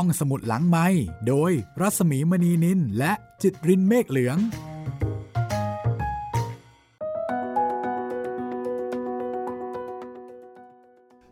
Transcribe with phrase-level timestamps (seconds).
[0.00, 0.86] ห้องสมุดหลังไม้
[1.28, 4.38] โดยรัสมีมณีนินและจิตรินเมฆเหลือง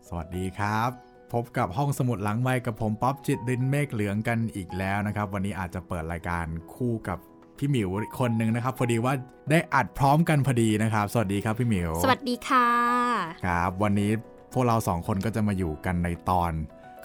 [0.09, 0.91] สวัสดีครับ
[1.33, 7.19] พบกับห้องสมุดหลังไม้กับผมป๊อบจิตรินเมฆเหลืองกันอีกแล้วนะครับ วันนี้อาจจะเปิดรายการคู่กับ
[7.59, 7.89] พี่หมิว
[8.19, 9.15] คนหนึ่งนะครับพอดีว่า
[9.51, 12.69] ได้อัดพร้อมกันพอดีนะครับ สวัสดีครับพี่หมิว สวัสดีค่ะ
[13.47, 14.11] ครับ วันนี้
[14.53, 16.53] พวกเราสองคนก็จะมาอยู่กันในตอน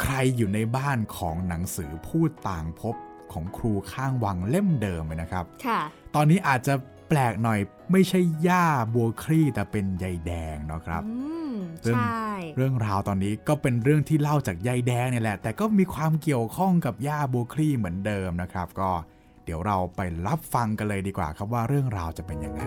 [0.01, 2.95] ใครอยู่ในบ้านของหนังสือพูดต่างพบ
[3.31, 5.81] ของครูข้างวังเล่มเดิมเลยนะครับ ค่ะ
[6.15, 6.73] ตอนนี้อาจจะ
[7.09, 7.59] แปลกหน่อย
[7.91, 11.15] ไม่ใช่ย่าบัวคลี่แต่เป็นยายแดงเนาะครับอื
[11.51, 18.89] มเรื่องใช่เรื่องราวตอนนี้ก็เป็นเรื่องที่เล่าจากยายแดงเนี่ยแหละ แต่ก็มีความเกี่ยวข้องกับย่าบัวคลี่เหมือนเดิมนะครับ ก็
[19.45, 22.59] เดี๋ยวเราไปรับฟังกันเลยดีกว่าครับว่าเรื่องราวจะเป็นยังไง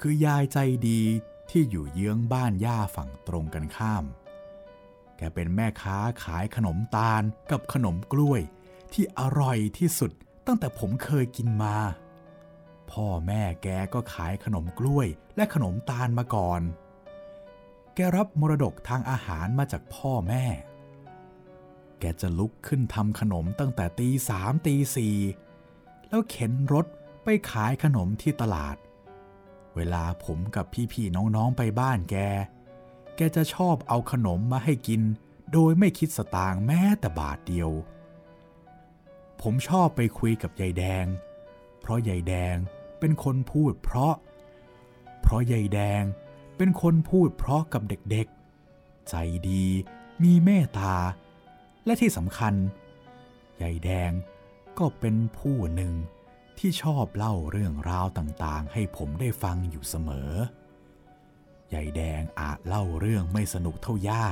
[0.00, 1.02] คือยายใจดี
[1.50, 4.04] ที่อยู่เยื้องบ้านย่าฝั่งตรงกันข้าม
[5.16, 8.40] แกเป็นแม่ค้าขายขนมตาลกับขนมกล้วย
[8.92, 10.10] ที่อร่อยที่สุด
[10.46, 11.76] ตั้งแต่ผมเคยกินมา
[12.90, 16.62] พ่อแม่แกก็ขายขนมกล้วยและขนมตาลมาก่อน
[17.94, 20.44] แกรับมรดกทางอาหารมาจากพ่อแม่
[22.00, 25.16] แกจะลุกขึ้นทำขนมตั้งแต่ตีสามตีสี่
[26.08, 26.86] แล้วเข็นรถ
[27.24, 28.76] ไปขายขนมที่ตลาด
[29.78, 32.16] เวลาผมกับพี่ๆน้องๆไปบ้านแก
[33.16, 35.02] แกจะชอบเอาขนมมาให้กิน
[35.52, 37.70] โดยไม่คิดสตางค์แม้แต่บาทเดียว
[39.40, 41.06] ผมชอบไปคุยกับยายแดง
[41.80, 42.56] เพราะยายแดง
[43.00, 44.14] เป็นคนพูดเพราะ
[45.20, 46.02] เพราะยายแดง
[46.56, 49.14] เป็นคนพูดเพราะกับเด็กๆ ใจ
[49.48, 49.66] ดี
[50.22, 50.94] มีเมตตา
[51.84, 52.54] และที่สำคัญ
[53.62, 54.10] ยายแดง
[54.78, 55.92] ก็เป็นผู้หนึ่ง
[56.58, 60.30] ที่ชอบเล่าเรื่องราวต่างๆ ให้ผมได้ฟังอยู่เสมอ
[61.74, 64.24] ยายแดงอาจเล่าเรื่องไม่สนุกเท่าย่า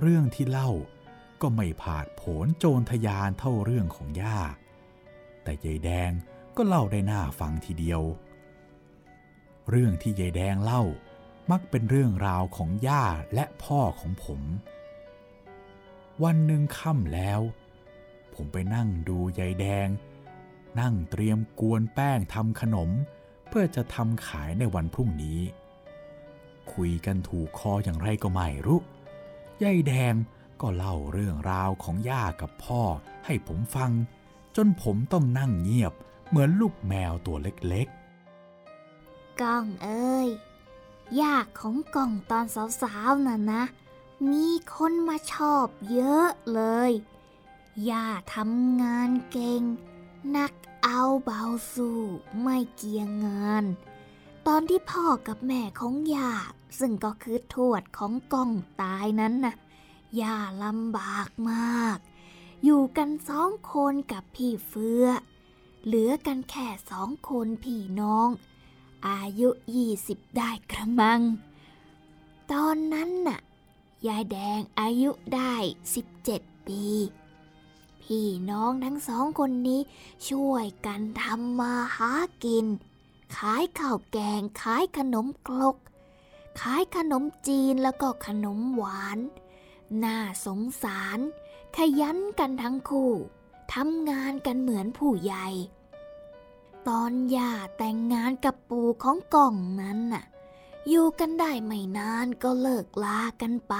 [0.00, 0.70] เรื่องที่เล่า
[1.42, 4.38] ก็ไม่ผาดโผนโจรทยานเท่าเรื่องของย่า
[5.42, 6.10] แต่ยายแดง
[6.56, 8.02] ก็เล่าได้น่าฟังทีเดียว
[9.70, 10.82] เรื่องที่ยายแดงเล่า
[11.50, 13.04] มักเป็นเรื่องราวของย่า
[13.34, 14.40] และพ่อของผม
[16.24, 17.40] วันหนึ่งค่ำแล้ว
[18.34, 19.88] ผมไปนั่งดูยายแดง
[20.80, 22.90] นั่งเตรียมกวนแป้งทำขนม
[23.48, 25.40] เพื่อจะทำขายในวันพรุ่งนี้
[26.72, 28.80] คุยกันถูกคออย่างไรก็ไม่รู้
[29.62, 30.14] ยายแดง
[30.60, 32.82] ก็เล่าเรื่องราวของย่ากับพ่อ
[33.26, 33.90] ให้ผมฟัง
[34.56, 35.92] จนผมต้องนั่งเงียบ
[36.28, 40.28] เหมือนลูกแมวตัวเล็กๆก้องเอ้ย
[41.20, 42.44] ย่าของก้องตอน
[42.82, 43.62] สาวๆน่ะนะ
[44.30, 46.60] มีคนมาชอบเยอะเล
[46.90, 46.92] ย
[47.90, 49.62] ย่าทำงานเก่ง
[50.36, 50.52] นัก
[50.84, 52.00] เอาเบาสู้
[52.40, 53.64] ไม่เกียงงาน
[54.46, 56.32] ตอนที่พ่อกับแม่ของย่า
[56.78, 58.52] ซึ่งก็คือทวดของกอง
[58.82, 59.54] ตายนั้นน่ะ
[60.20, 61.98] ย่าลำบากมาก
[62.64, 65.06] อยู่กันสองคนกับพี่เฟือ
[65.84, 68.28] เหลือกันแค่สองคนพี่น้อง
[69.08, 71.20] อายุยี่สิบได้กระมัง
[72.52, 73.40] ตอนนั้นน่ะ
[74.06, 75.54] ยายแดงอายุได้
[75.94, 76.84] สิบเจ็ดปี
[78.12, 79.80] พี่น้องทั้งสองคนนี้
[80.28, 82.12] ช่วยกันทำมาหา
[82.44, 82.66] กิน
[83.36, 85.76] ขายข้าวแกงขายขนมครก
[86.60, 89.18] ขายขนมจีนแล้วก็ขนมหวาน
[90.04, 90.16] น่า
[90.46, 91.18] สงสาร
[91.76, 93.12] ขยันกันทั้งคู่
[93.74, 95.46] ทำงานกันเหมือนผู้ใหญ่
[96.88, 100.24] ตอนย่าแต่งงานกับปู่ของกล่องนั้นน่ะ
[100.88, 103.74] อยู่กันได้ไม่นานก็เลิกลากันไป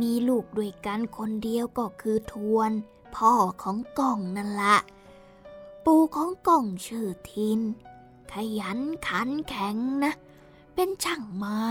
[0.00, 2.72] มีลูกด้วยกันคนเดียวก็คือทวน
[3.16, 3.32] พ่อ
[3.62, 4.76] ของกล่องนั่นละ
[5.84, 7.60] ปู่ของกล่องชื่อทิน
[8.32, 10.12] ขยันขันแข็งนะ
[10.74, 11.66] เป็นช่างไม้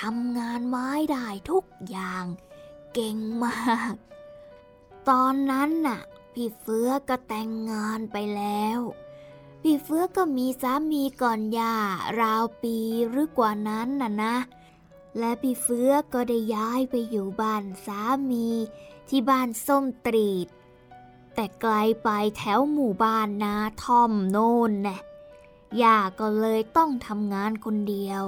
[0.00, 2.24] ทำงานไม้ได้ทุกอย่าง
[2.92, 3.94] เก่งมาก
[5.08, 6.00] ตอนนั้นน่ะ
[6.32, 8.78] พี่เฟื้อก็แต่งงานไปแล้ว
[9.62, 11.74] พี่เฟื้อก็มีสามีก่อนย่า
[12.20, 12.76] ราวปี
[13.08, 14.36] หรือกว่านั้นน่ะนะ
[15.18, 18.00] และพี่เฟื้อก็ได้ย้ายไปอยู่บ้านสา
[18.30, 18.48] มี
[19.08, 20.48] ที่บ้านส้มตรีด
[21.34, 24.98] แต่ไกลไปแถวหมู่บ้านนาทอมโน่นแน่
[25.82, 28.24] ย่าก็เลยต้องทำงานคนเดียว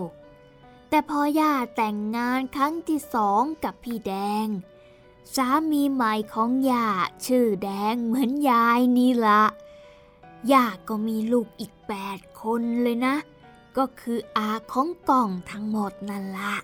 [0.88, 4.14] แต่พอย่าแต่งงานครั้งที่สองกับพี่แด
[4.44, 4.46] ง
[5.34, 6.88] สามีใหม่ของย่า
[7.26, 9.42] ชื่อแดงเหมือนยายนี่ละ
[10.52, 13.16] ย่าก็มีลูกอีกแปดคนเลยนะ
[13.76, 16.54] ก็คืออาของกล่องทั้งหมดนั่นละ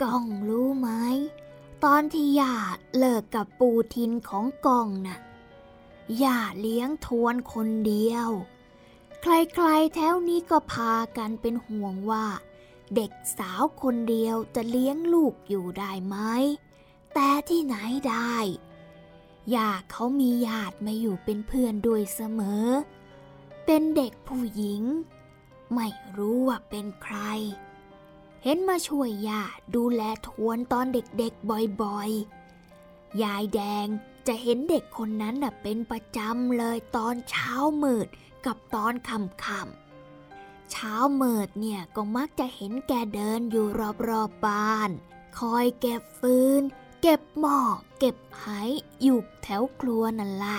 [0.00, 0.88] กล่องรู้ไหม
[1.90, 2.56] ตอนที่ย่า
[2.98, 5.18] เลิกกับปูทินของกองน่ะ
[6.22, 8.28] ย่าเลี้ยงทวนคนเดียว
[9.22, 12.26] ใครๆแถวนี้ก็พากันเป็นห่วงว่า
[12.94, 16.16] เด็กสาวคนเดียวจะเลี้ยงลูกอยู่ได้ไหม
[17.14, 17.76] แต่ที่ไหน
[18.08, 18.34] ได้
[19.54, 22.66] ย่าเขามีญาติมาอยู่เป็นเพื่อนด้วยเสมอ
[23.64, 24.82] เป็นเด็กผู้หญิง
[25.74, 27.16] ไม่รู้ว่าเป็นใคร
[28.48, 29.42] เห็นมาช่วยย่า
[29.76, 31.50] ดูแลทวนตอนเด็กๆ
[31.82, 33.86] บ่อยๆ ยายแดง
[34.26, 37.52] จะเห็นเด็กคนนั้นน่ะเป็นประจำเลยตอนเช้า
[37.82, 38.08] มืด
[38.46, 44.90] กับตอนค่ำๆเช้ามิดเนี่ยก็มักจะเห็นแกเดินอยู่รอบๆบบ้าน
[45.38, 46.62] คอยเก็บฟืน
[47.02, 47.58] เก็บหม้อ
[47.98, 48.46] เก็บไห
[49.02, 50.58] อยู่แถวครัวนั่นละ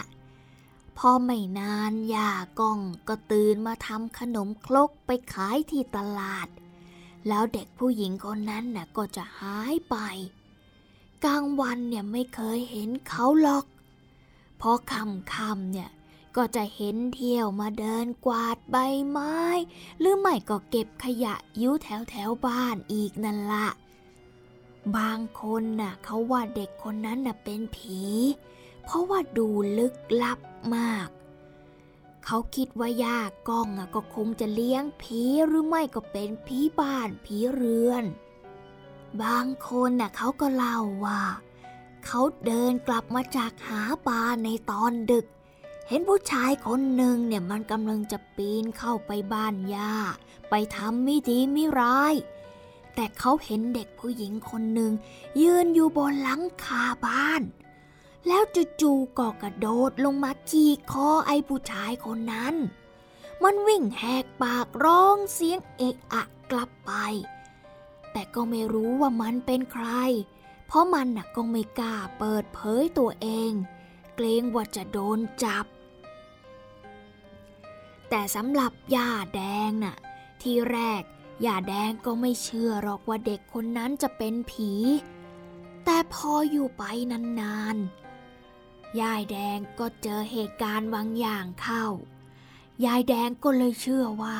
[0.98, 6.50] พอไม่นานย่ากองก็ตื่นมาทำขนมครกไปขายที่ตลาด
[7.27, 9.95] แล้วเด็กผู้หญิงคนนั้นน่ะก็จะหายไป
[11.25, 13.65] กลางวันเนี่ยไม่เคยเห็นเขาหรอก
[14.57, 15.89] เพอค่ำเนี่ย
[16.35, 18.75] ก็จะเห็นเที่ยวมาเดินกวาดใบ
[19.09, 19.38] ไม้
[20.00, 23.68] หรือไม่ก็เก็บขยะยุแถวแถวบ้านอีกนั่นละ
[24.97, 28.01] บางคนน่ะเขาว่าเด็กคนนั้นน่ะเป็นผี
[28.83, 29.47] เพราะว่าดู
[29.77, 29.94] ลึก
[30.24, 30.39] ลับ
[30.75, 31.07] มาก
[32.29, 38.06] เขาคิดว่ายากก้องอะก็คงจะเลี้ยงผีหรือไม่ก็เป็นผีบ้านผีเรือน
[39.21, 41.21] บางคนน่ะเขาก็เล่าว่า
[42.06, 45.25] เขาเดินกลับมาจากหาปลาในตอนดึก
[45.88, 49.94] เห็นผู้ชายคนหนึ่งเนี่ยมันกำลังจะปีนเข้าไปบ้านย่า
[50.50, 52.13] ไปทำไม่ดีไม่ร้าย
[52.95, 54.91] แต่เขาเห็นเด็กผู้หญิงคนหนึ่ง
[55.41, 57.41] ยืนอยู่บนหลังคาบ้าน
[58.27, 58.44] แล้ว
[58.81, 62.56] จู่ๆก็กระโดดลงมาจี้คอไอ้ผู้ชายคนนั้น
[63.44, 66.91] มันวิ่งแหกปากร้องเสียงเอะอะกลับไป
[68.12, 69.88] แต่ก็ไม่รู้ว่ามันเป็นใคร
[70.68, 73.51] เพราะมันน่ะก็ไม่กล้าเปิดเผยตัวเอง
[74.15, 75.65] เกรงว่าจะโดนจับ
[78.09, 79.97] แต่สำหรับย่าแดงน่ะ
[80.41, 81.03] ที่แรก
[81.45, 84.71] ย่าแดงก็ไม่เชื่อหรอกว่าเด็กคนนั้นจะเป็นผี
[85.85, 88.06] แต่พออยู่ไปนานๆ
[89.01, 91.85] ยายแดงก็เจอเหตุการณ์บางอย่างเข้า
[92.85, 94.39] ยายแดงก็เลยเชื่อว่า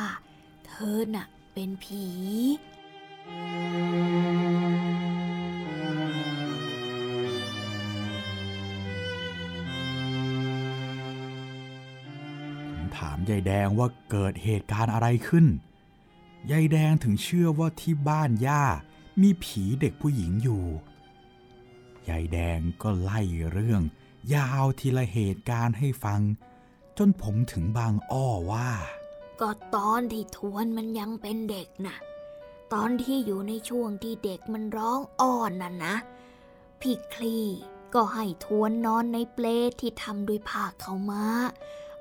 [0.68, 2.06] เธอน่ะเป็นผี
[12.98, 15.46] ถามยายแดงว่าเกิดเหตุการณ์อะไรขึ้น
[16.52, 18.64] ยายแดงถึงเชื่อว่าที่บ้านย่า
[19.22, 20.64] มีผีเด็กผู้หญิงอยู่
[22.10, 23.22] ยายแดงก็ไล่
[23.52, 23.82] เรื่อง
[24.36, 26.22] ยาวทีละเหตุการณ์ให้ฟัง
[26.98, 28.72] จนผมถึงบางอ้อว่า
[29.42, 31.98] ก็ตอนที่ทวนมันยังเป็นเด็กนะ่ะ
[32.74, 35.96] ตอนที่อยู่ในช่วงที่เด็กมันร้องอ้อนน่ะนะ
[36.82, 37.38] พี่คลี
[37.94, 39.46] ก็ให้ทวนนอนในเปล
[39.80, 41.26] ที่ทำด้วยผ้าเขามา้า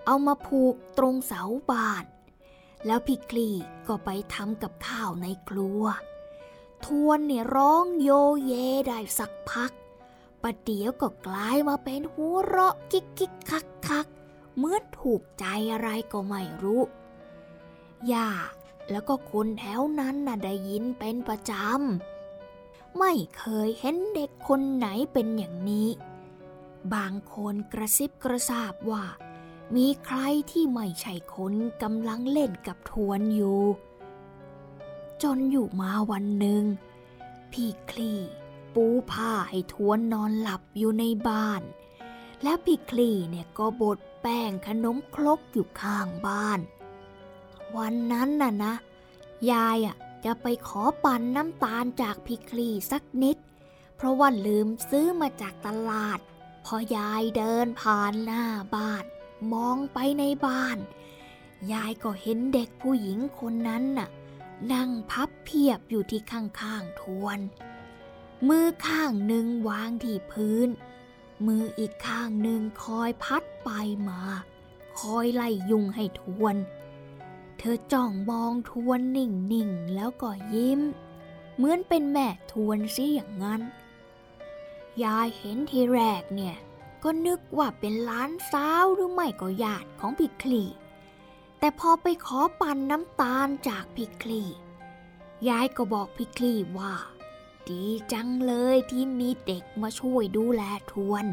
[0.05, 2.05] เอามาผูกตรงเสาบ้าน
[2.87, 3.49] แล้วพี่คลี
[3.87, 5.83] ก็ไปทำกับข้าวในครัว
[6.87, 8.11] ทวนเนี่ยร้องโย
[8.45, 8.53] เย
[8.89, 9.73] ได้สักพัก
[10.43, 14.07] ประเดี๋ยวก็กลายมาเป็นหัวเราะกิกกิกคักคัก
[14.55, 16.83] เหมือนถูกใจอะไรก็ไม่รู้
[18.13, 18.31] ย่า
[18.91, 25.89] แล้วก็คนแถวนั้นน่ะได้ยินเป็นประจำ ไม่เคยเห็นเด็กคนไหนเป็นอย่างนี้
[26.95, 29.05] บางคนกระซิบกระซาบว่า
[29.77, 30.19] มีใคร
[30.51, 33.61] ที่ไม่ใช่คนกำลังเล่นกับทวนอยู่
[35.23, 36.63] จนอยู่มาวันหนึ่ง
[37.53, 38.13] พี่คลี
[38.77, 41.63] ปูผ้าให้ทวนนอนหลับอยู่ในบ้าน
[42.43, 46.61] และพี่คลีเนี่ยก็บดแป้งขนมครกอยู่ข้างบ้าน
[47.77, 48.75] วันนั้นน่ะนะ
[49.51, 53.37] ยายอะจะไปขอปั่นน้ำตาลจากพี่คลีสักนิด
[53.97, 56.19] เพราะว่าลืมซื้อมาจากตลาด
[56.65, 59.05] พอยายเดินผ่านหน้าบ้าน
[59.53, 60.79] มองไปในบ้าน
[61.73, 64.09] ยายก็เห็นเด็กผู้หญิงคนนั้นน่ะ
[64.73, 67.39] นั่งพับเพียบอยู่ที่ข้างๆทวน
[68.49, 70.69] มือข้างหนึ่งวางที่พื้น
[71.47, 73.71] มืออีกข้างหนึ่งคอยพัดไป
[74.09, 74.23] มา
[75.01, 76.57] คอยไล่ยุงให้ทวน
[77.59, 80.81] เธอจ้องมองทวนนิ่งๆแล้วก็ยิ้ม
[81.57, 83.61] เหมือนเป็นแม่ทวนซิอย่างนั้น
[85.03, 86.57] ยายเห็นทีแรกเนี่ย
[87.03, 90.63] ก็นึกว่าเป็นล้านสาวหรือไม่ก็ญาติของพี่คลี
[91.59, 94.43] แต่พอไปขอปั่นน้ำตาลจากพี่คลี
[95.49, 96.95] ยายก็บอกพี่คลีว่า
[97.71, 101.25] ดีจังเลยที่มีเด็กมาช่วยดูแลทวน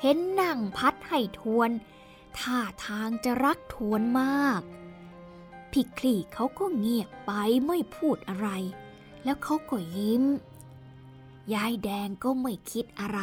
[0.00, 1.70] เห็นนั่งพัดให้ทวน
[2.38, 4.62] ท่าทางจะรักทวนมาก
[5.70, 7.32] พี่คลี่เขาก็เงียบไป
[7.66, 8.48] ไม่พูดอะไร
[9.24, 10.24] แล้วเขาก็ยิ้ม
[11.54, 13.20] ยายแดงก็ไม่คิดอะไร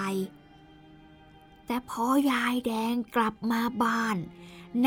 [1.66, 4.18] แต่พอยายแดงกลับมาบ้าน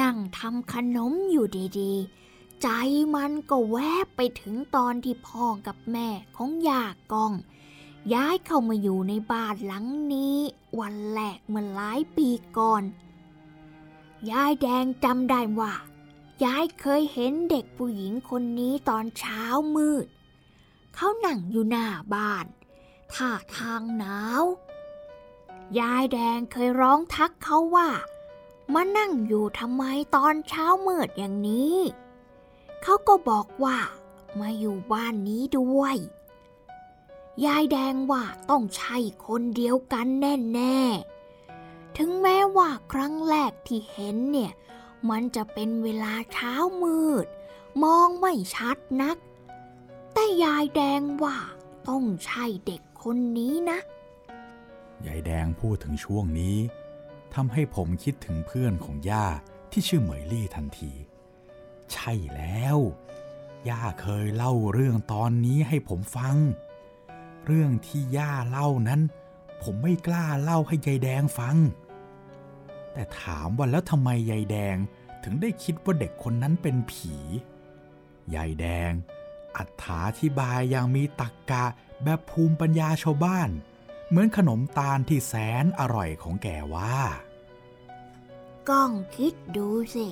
[0.00, 1.46] นั่งทำขนมอยู่
[1.80, 2.27] ดีๆ
[2.62, 2.68] ใจ
[3.14, 7.32] มันก็แวบไปถึงตอนที่พ่อกับแม่ของยากอง
[8.14, 10.38] ย้ายเข้ามาอยู่ในบ้านหลังนี้
[10.80, 12.82] วันแรกเมื่อหลายปีก่อน
[14.30, 15.72] ยายแดงจำได้ว่า
[16.44, 19.42] ยายเคยเห็นเด็กผู้หญิงคนนี้ตอนเช้า
[19.76, 20.06] มืด
[20.94, 22.46] เขานั่งอยู่หน้าบ้าน
[23.12, 24.44] ท่าทางหนาว
[25.78, 27.88] ยายแดงเคยร้องทักเขาว่า
[28.74, 29.84] มานั่งอยู่ทำไม
[30.16, 31.78] ตอนเช้ามืดอย่างนี้
[32.82, 33.78] เขาก็บอกว่า
[34.40, 35.97] มาอยู่บ้านนี้ด้วย
[37.47, 44.52] ยายแดงว่าต้องใช่คนเดียวกันแน่ๆ ถึงแม้ว่าครั้งแรกที่เห็นเนี่ย
[45.11, 47.26] มันจะเป็นเวลาเช้ามืด
[47.82, 49.16] มองไม่ชัดนัก
[50.12, 51.38] แต่ยายแดงว่า
[51.88, 53.78] ต้องใช่เด็กคนนี้นะ
[55.06, 56.56] ยายแดงพูดถึงช่วงนี้
[57.35, 59.26] ทำให้ผมคิดถึงเพื่อนของย่า
[59.73, 60.92] ที่ชื่อเหมยลี่ทันที
[61.92, 62.78] ใช่แล้ว
[63.68, 66.37] ย่าเคยเล่าเรื่องตอนนี้ให้ผมฟัง
[67.47, 69.00] เรื่องที่ย่าเล่านั้น
[69.62, 71.57] ผมไม่กล้าเล่าให้ยายแดงฟัง
[72.92, 74.76] แต่ถามว่าแล้วทำไมยายแดง
[75.25, 77.14] ถึงได้คิดว่าเด็กคนนั้นเป็นผี
[78.35, 78.92] ยายแดง
[79.57, 81.64] อัถาธิบายอย่างมีตักกะ
[82.04, 83.50] แบบภูมิปัญญาชาวบ้าน
[84.09, 86.97] เหมือนขนมตาลที่แสนอร่อยของแกว่า
[88.68, 90.07] ก้องคิดดูสิ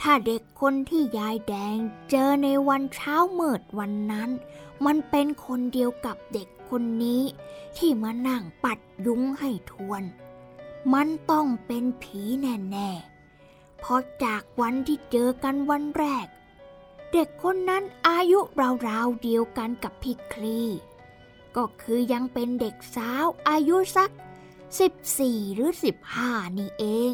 [0.00, 1.76] ถ้าเด็กคนที่ยายแดง
[2.10, 4.30] เจอในวันเช้าเมิดวันนั้น
[4.84, 7.22] มันเป็นคนเดียวกับเด็กคนนี้
[7.76, 10.02] ที่มานั่งปัดยุ้งให้ทวน
[10.92, 16.26] มันต้องเป็นผีแน่ๆ เพราะจากวันที่เจอกันวันแรก
[17.12, 18.40] เด็กคนนั้นอายุ
[18.88, 20.60] ราวๆเดียวกันกับพี่คลี
[21.56, 24.10] ก็คือยังเป็นเด็กสาวอายุสัก
[24.82, 25.70] 14 หรือ
[26.14, 27.12] 15 นี่เอง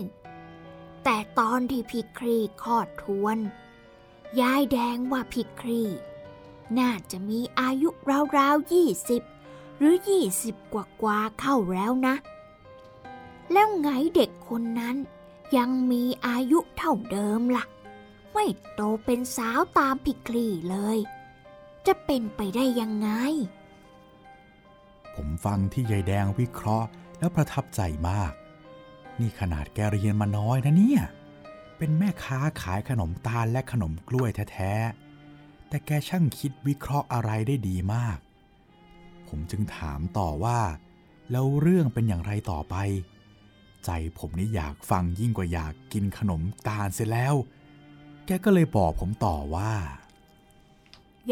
[1.04, 3.38] แต่ตอนที่พี่ครีคลอดทวน
[4.40, 5.82] ยายแดงว่าพี่ครี
[6.78, 7.88] น่าจะมีอายุ
[8.38, 8.72] ราวๆ
[9.20, 9.96] 20หรือ
[10.34, 12.14] 20กว่ากว่าเข้าแล้วนะ
[13.52, 14.96] แล้วไงเด็กคนนั้น
[15.56, 17.64] ยังมีอายุเท่าเดิมละ่ะ
[18.32, 20.98] ไม่โตเป็นสาวตามพี่ครีเลย
[21.86, 23.08] จะเป็นไปได้ยังไง
[25.14, 28.32] ผมฟังที่ยายแดงวิเคราะห์แล้วประทับใจมาก
[29.20, 31.02] นี่ขนาดแกเรียนมาน้อยนะเนี่ย
[31.78, 38.18] เป็นแม่ค้าขายขนมตาลและขนมกล้วยแท้ๆ แต่แกช่างคิดวิเคราะห์อะไรได้ดีมาก
[39.28, 40.60] ผมจึงถามต่อว่า
[41.30, 42.74] แล้วเรื่องเป็นอย่างไรต่อไป
[43.84, 47.34] ใจผมนี่อยากฟังยิ่งกว่าอยากกินขนมตาลเสียแล้ว
[48.26, 49.74] แกก็เลยบอกผมต่อว่า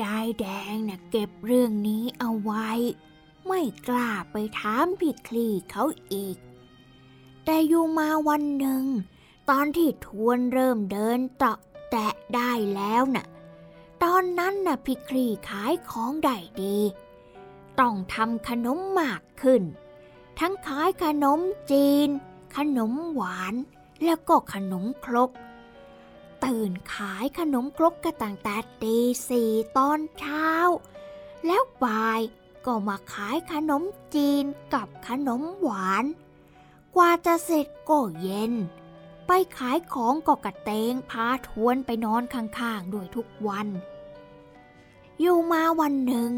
[0.00, 2.70] ยายแดงนะ่ะเก็บเรื่องนี้เอาไว้
[3.46, 6.36] ไม่กล้าไปถามพี่คลีเขาอีก
[7.44, 8.84] แต่อยู่มาวันหนึ่ง
[9.50, 11.58] ตอนที่ทวนเริ่มเดินเตาะ
[11.90, 13.26] แตะได้แล้วน่ะ
[14.02, 16.78] ตอนนั้นน่ะพี่คลีขายของได้ดี
[17.80, 19.62] ต้องทำขนมมากขึ้น
[20.38, 22.08] ทั้งขายขนมจีน
[22.56, 23.54] ขนมหวาน
[24.04, 25.30] แล้วก็ขนมครก
[26.44, 28.96] ตื่นขายขนมครกกระตั้งแต่ตี
[29.28, 30.50] สี่ตอนเช้า
[31.46, 32.20] แล้วบ่าย
[32.66, 33.82] ก็มาขายขนม
[34.14, 34.44] จีน
[34.74, 36.04] กับขนมหวาน
[36.96, 38.52] กว่าจะเสร็จก็เย็น
[39.26, 43.68] ไปขายของก็กระเตงพาทวนไปนอนข้างๆด้วยทุกวัน
[45.20, 46.30] อยู่มาวันหนึ่ง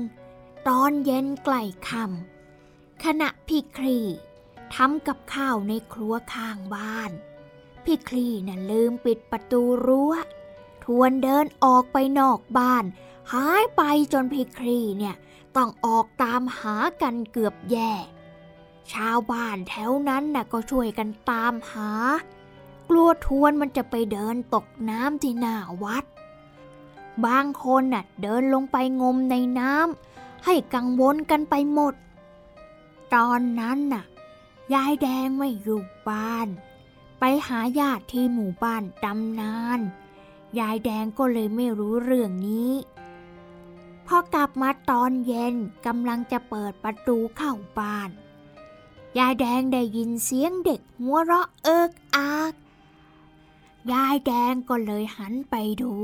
[0.69, 3.99] ตอนเย็นใกล้ค่ำขณะพี่ครี
[4.75, 7.11] ทำกับข้าวในครัวข้างบ้าน
[7.85, 10.15] พี่ครีน่ะลืมปิดประตูรั้ว
[10.85, 12.85] ทวนเดินออกไปนอกบ้าน
[13.33, 13.83] หายไป
[14.13, 15.17] จนพี่ครีเนี่ย
[15.57, 17.93] ต้องออกตามหากันเกือบแย่
[18.93, 21.91] ชาวบ้านแถวนั้นน่ะก็ช่วยกันตามหา
[22.89, 26.05] กลัวทวนมันจะไปเดินตกน้ำที่หน้าวัด
[27.27, 31.95] บางคนน่ะเดินลงไปงมในน้ำให้กังวลกันไปหมด
[33.15, 34.05] ตอนนั้นน่ะ
[34.75, 36.49] ยายแดงไม่อยู่บ้าน
[37.19, 39.81] ไปหาญาติที่หมู่บ้านดำนาน
[40.59, 42.73] ยายแดงก็เลยไม่รู้เรื่องนี้
[44.07, 45.55] พอกลับมาตอนเย็น
[45.87, 48.11] กำลังจะเปิดประตูเข้าบ้าน
[49.19, 52.55] ยายแดงได้ยินเสียงเด็กหัวเราะเอิกอาก
[53.93, 55.95] ยายแดงก็เลยหันไปดู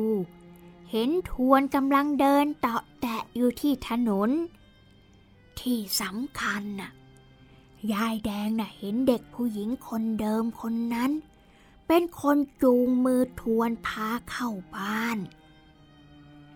[0.90, 4.30] เห็นทวนกำลังเดินเตาะแตะอยู่ที่ถนน
[5.60, 6.90] ที่สำคัญน่ะ
[7.92, 11.10] ยายแดงน่ะเห็นเด็กผู้หญิงคนเดิมคนนั้น
[11.86, 15.18] เป็นคนจูงมือทวนพาเข้าบ้าน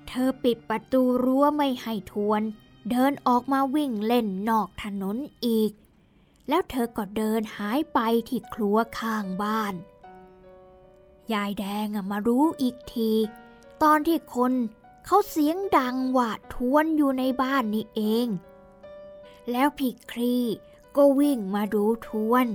[0.07, 2.43] เธอปิดประตูรั้วไม่ให้ทวน
[2.91, 5.73] เดินออกมาวิ่งเล่นนอกถนนอีก
[6.49, 7.99] แล้วเธอก็เดินหายไป
[8.29, 9.75] ที่ครัวข้างบ้าน
[11.33, 13.13] ยายแดงมารู้อีกที
[13.83, 14.53] ตอนที่คน
[15.05, 18.27] เขาเสียงดังหว่าทวนอยู่ในบ้านนี่เอง
[19.51, 20.37] แล้วพี่ครี
[20.97, 22.47] ก็วิ่งมาดูทวน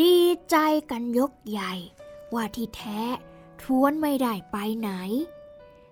[0.00, 0.16] ดี
[0.50, 0.56] ใจ
[0.90, 1.72] กันยกใหญ่
[2.34, 3.02] ว่าที่แท้
[3.62, 4.90] ทวนไม่ได้ไปไหน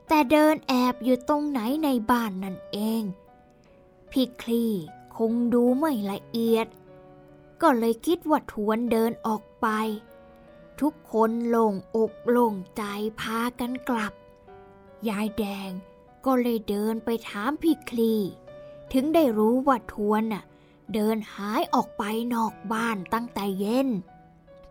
[0.08, 3.02] แต่เดินแอบอยู่ตรงไหนในบ้านนั่นเอง
[4.11, 4.64] พี่คลี
[5.16, 6.66] คงดูไม่ละเอียด
[7.62, 9.66] ก็เลยคิดว่าทวนเดินออกไป
[10.80, 12.82] ทุกคนโล่งอกโล่งใจ
[13.20, 14.12] พากันกลับ
[15.08, 15.70] ยายแดง
[16.24, 18.12] ก็เลยเดินไปถามพี่คลี
[18.92, 20.44] ถึงได้รู้ว่าทวนน่ะ
[20.94, 22.02] เดินหายออกไป
[22.34, 23.88] นอกบ้านตั้งแต่เย็น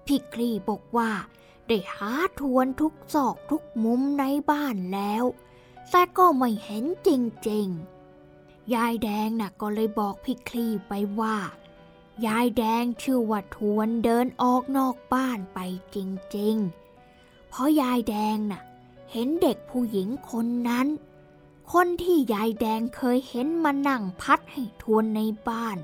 [0.06, 1.12] พี่คลีบอกว่า
[1.68, 5.24] ได้หาทวนทุกซอกทุกมุมในบ้านแล้ว
[5.92, 7.10] แต่ก็ไม่เห็นจ
[7.50, 11.38] ริงๆ ยายแดงน่ะก็เลยบอกพี่คลีไปว่า
[12.26, 15.60] ยายแดงชื่อว่าทวนเดินออกนอกบ้านไป
[15.96, 15.98] จ
[16.38, 18.62] ริงๆ เพราะยายแดงน่ะ
[19.12, 20.88] เห็นเด็กผู้หญิงคนนั้น
[21.74, 25.78] คนที่ยายแดงเคยเห็นมานั่งพัดให้ทวนในบ้าน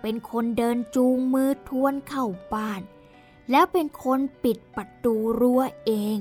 [0.00, 2.80] เป็นคนเดินจูงมือทวนเข้าบ้าน
[3.50, 6.18] แล้วเป็นคนปิดประตูรั้วเอง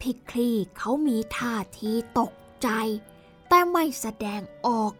[0.00, 2.68] พิคลีเขามีท่าทีตกใจ
[3.48, 4.92] แต่ไม่แสดงออก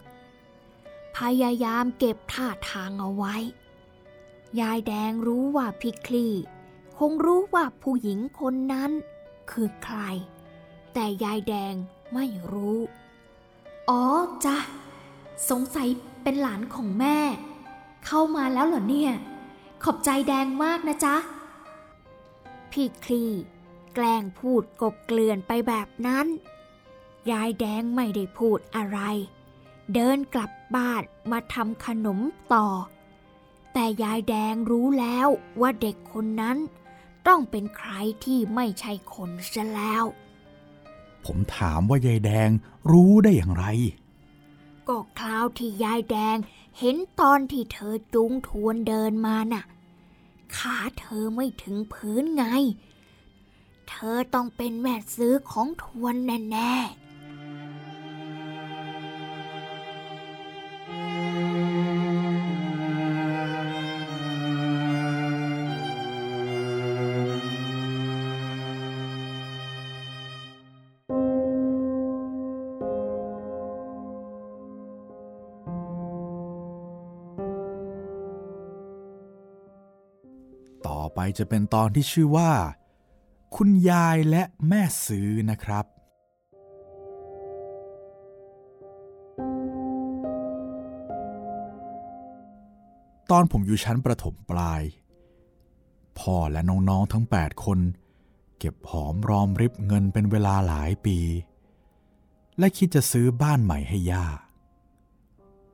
[1.16, 3.36] พยายามเก็บท่าทางเอาไว้
[4.60, 6.28] ยายแดงรู้ว่าพิคลี
[6.98, 8.90] คงรู้ว่าผู้หญิงคนนั้น
[9.50, 9.98] คือใคร
[10.94, 11.74] แต่ยายแดง
[12.14, 12.78] ไม่รู้
[13.88, 14.04] อ๋อ
[14.44, 14.56] จ้ะ
[15.50, 15.88] สงสัย
[16.22, 17.18] เป็นหลานของแม่
[18.06, 19.12] เข้ามาแล้วเหรอเนี่ย
[19.84, 21.16] ขอบใจแดงมากนะจ๊ะ
[22.70, 23.24] พี่คลี
[23.94, 26.26] แกล้งพูดกบเกลื่อนไปแบบนั้น
[27.30, 28.98] ยายแดงไม่ได้พูดอะไร
[29.94, 32.20] เดินกลับบ้านมาทำขนม
[32.54, 32.68] ต่อ
[33.72, 35.28] แต่ยายแดงรู้แล้ว
[35.60, 36.58] ว่าเด็กคนนั้น
[37.26, 37.90] ต้องเป็นใคร
[38.24, 40.04] ที่ไม่ใช่คนซะแล้ว
[41.24, 42.50] ผมถามว่ายายแดง
[42.90, 43.66] รู้ได้อย่างไร
[44.88, 46.36] ก็คราวที่ยายแดง
[46.78, 49.64] เห็นตอนที่เธอจุงทวนเดินมาน่ะ
[50.56, 52.44] ขาเธอไม่ถึงพื้นไง
[53.88, 57.05] เธอต้องเป็นแม่ซื้อของทวนแน่ๆ
[81.38, 82.52] จะเป็นตอนที่ชื่อว่า
[83.56, 85.84] คุณยายและแม่ซื้อนะครับ
[93.30, 94.82] ตอนผมอยู่ชั้นประถมปลาย
[96.18, 97.78] พ่อและน้องๆทั้ง 8 คน
[98.58, 101.18] เก็บหอมรอมริบเงินเป็นเวลาหลายปี
[102.58, 104.26] และคิดจะซื้อบ้านใหม่ให้ย่า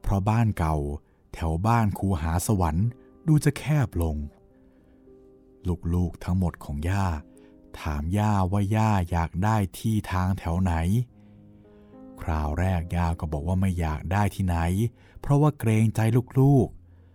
[0.01, 0.77] เพราะบ้านเก่า
[1.35, 2.88] แถวบ้านคูหาสวรรค์
[3.27, 4.16] ดูจะแคบลง
[5.94, 7.07] ลูกๆทั้งหมดของย่า
[7.81, 10.72] ถามย่าว่าย่าอยากได้ที่ทางแถวไหน
[12.22, 14.59] คราวแรกย่าก็บอกว่าไม่อยากได้ที่ไหน
[15.20, 16.01] เพราะว่าเกรงใจ
[16.38, 16.68] ลูก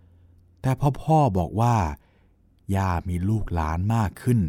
[0.08, 1.76] ๆ แต่พ่อพ่อบอกว่า
[2.76, 4.40] ย่ามีลูกหลานมากขึ้น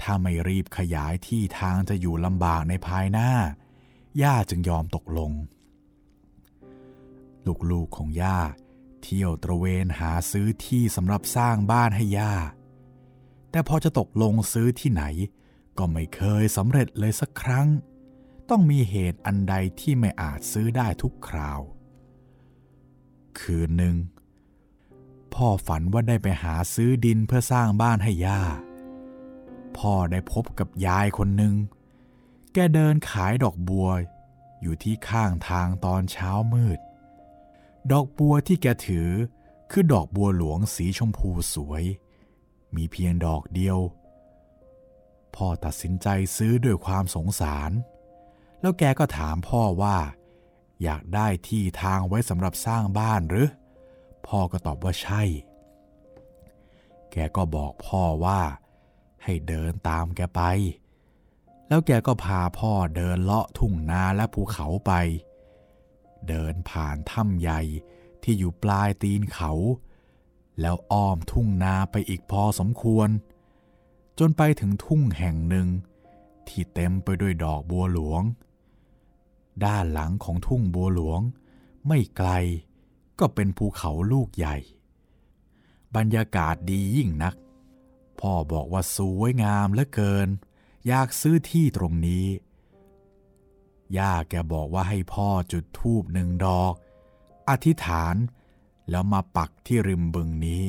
[0.00, 3.30] ถ้าไม่รีบขยายที่ทางจะอยู่ลำบากในภายหน้า
[4.22, 5.32] ย่าจึงยอมตกลง
[7.70, 8.38] ลูกๆของย่า
[9.02, 12.34] เที่ยวตระเวนหาซื้อที่สำหรับสร้างบ้านให้ย่า
[13.50, 15.04] แต่พอจะตกลงซื้อที่ไหน
[15.78, 17.68] ก็ไม่เคยสำเร็จเลยสักครั้ง
[18.50, 21.60] ต้องมีเหตุอันใดที่ไม่อาจซื้อได้ทุกคราว
[23.40, 23.96] คืนหนึ่ง
[25.34, 28.42] พ่อฝันว่าได้ไปหาซื้อดินเพื่อสร้างบ้านให้ย่า
[29.78, 31.54] พ่อได้พบกับยายคนหนึ่ง
[32.52, 33.88] แกเดินขายดอกบัว
[34.62, 36.78] อยู่ที่ข้างทางตอนเช้ามืด
[37.92, 39.10] ดอกบัวที่แกถือ
[39.70, 41.84] คือดอกบัวหลวงสีชมพูสวย
[42.76, 43.78] มีเพียงดอกเดียว
[45.34, 47.70] พ่อตัดสินใจซื้อด้วยความสงสาร
[48.60, 49.96] แล้วแกก็ถามพ่อว่า
[50.82, 53.48] อยากได้ที่ทางไว้สำหรับสร้างบ้านหรือ
[54.26, 55.22] พ่อก็ตอบว่าใช่
[57.12, 58.40] แกก็บอกพ่อว่า
[59.24, 60.42] ให้เดินตามแกไป
[61.68, 64.92] แล้วแกก็พาพ่อเดินเลาะทุ่งนาและภูเขาไป
[66.28, 67.60] เดินผ่านถ้ำใหญ่
[68.22, 69.52] ที่อยู่ปลายตีนเขา
[70.60, 73.08] แล้วอ้อมทุ่งนาไปอีกพอสมควร
[74.18, 75.68] จนไปถึงทุ่งแห่งหนึ่ง
[76.48, 78.22] ที่เต็มไปด้วยดอกบัวหลวง
[79.64, 81.20] ด้านหลังของทุ่งบัวหลวง
[81.86, 82.30] ไม่ไกล
[83.18, 84.56] ก็เป็นภูเขาลูกใหญ่
[85.96, 87.34] บรรยากาศดียิ่งนัก
[88.20, 90.28] พ่อบอกว่าสวยงามเหลือเกิน
[90.86, 92.26] อยากซื้อที่ตรงนี้
[93.98, 96.74] ย่าแกบอกว่าให้พ่อจุดธูปหนึ่งดอก
[97.48, 98.14] อธิษฐาน
[98.90, 100.64] แล้วมาปักที่ริมบึงนี้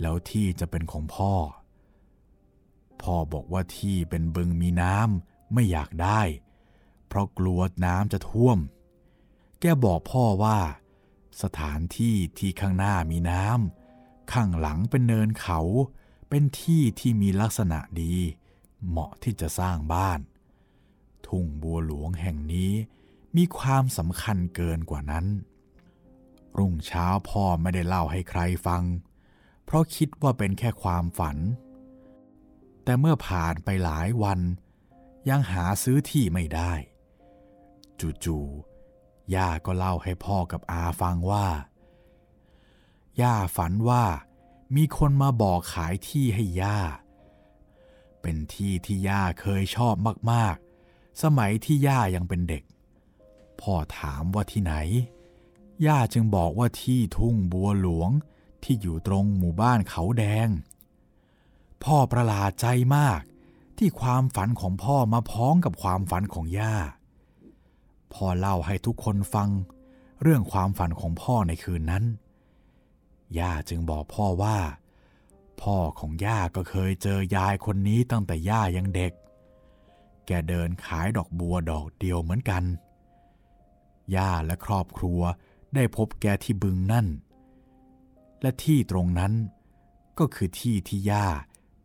[0.00, 1.34] แล้วที่จะเป็นของพ่อ
[3.02, 6.20] พ่อบอกว่าที่เป็นบึงมีน้ำไม่อยากได้
[7.06, 8.58] เพราะกลัวน้ำจะท่วม
[9.60, 10.58] แกบอกพ่อว่า
[11.42, 15.60] สถานที่ที่ข้างหน้ามีน้ำข้างหลังเป็นเนินเขา
[16.28, 18.14] เป็นที่ที่มีลักษณะดี
[18.88, 20.20] เหมาะที่จะสร้างบ้าน
[21.26, 22.72] ทุ่งบัวหลวงแห่งนี้
[23.36, 25.26] มีความสำคัญเกินกว่านั้น
[26.58, 28.82] รุ่งเช้าพ่อไม่ได้เล่าให้ใครฟัง
[29.64, 31.36] เพราะคิดว่าเป็นแค่ความฝัน
[32.84, 34.40] แต่เมื่อผ่านไปหลายวัน
[35.28, 36.72] ยังหาซื้อที่ไม่ได้
[38.00, 41.48] จู่ๆย่าก็เล่าให้พ่อกับอาฟังว่า
[43.20, 44.04] ย่าฝันว่า
[44.76, 46.78] มีคนมาบอกขายที่ให้ย่า
[48.22, 49.94] เป็นที่ที่ย่าเคยชอบ
[50.32, 52.62] มากๆ สมัยที่ย่ายังเป็นเด็ก
[53.60, 54.74] พ่อถามว่าที่ไหน
[55.86, 58.10] ย่าจึงบอกว่าที่ทุ่งบัวหลวง
[58.62, 60.48] ที่อยู่ตรงหมู่บ้านเขาแดง
[61.84, 63.20] พ่อประหลาดใจมาก
[63.78, 66.76] ที่ความฝันของพ่อมาพ้องกับความฝันของย่า
[68.12, 69.48] พ่อเล่าให้ทุกคนฟัง
[70.22, 72.04] เรื่องความฝันของพ่อในคืนนั้น
[73.38, 74.58] ย่าจึงบอกพ่อว่า
[75.62, 79.12] พ่อของย่าก็เคยเจอยายคนนี้ตั้งแต่ย่ายังเด็ก
[80.26, 82.64] แกเดินขายดอกบัวดอกเดียวเหมือนกัน
[84.16, 85.20] ย่าและครอบครัว
[85.74, 87.06] ได้พบแกที่บึงนั่น
[88.42, 89.32] และที่ตรงนั้น
[90.18, 91.26] ก็คือที่ที่ย่า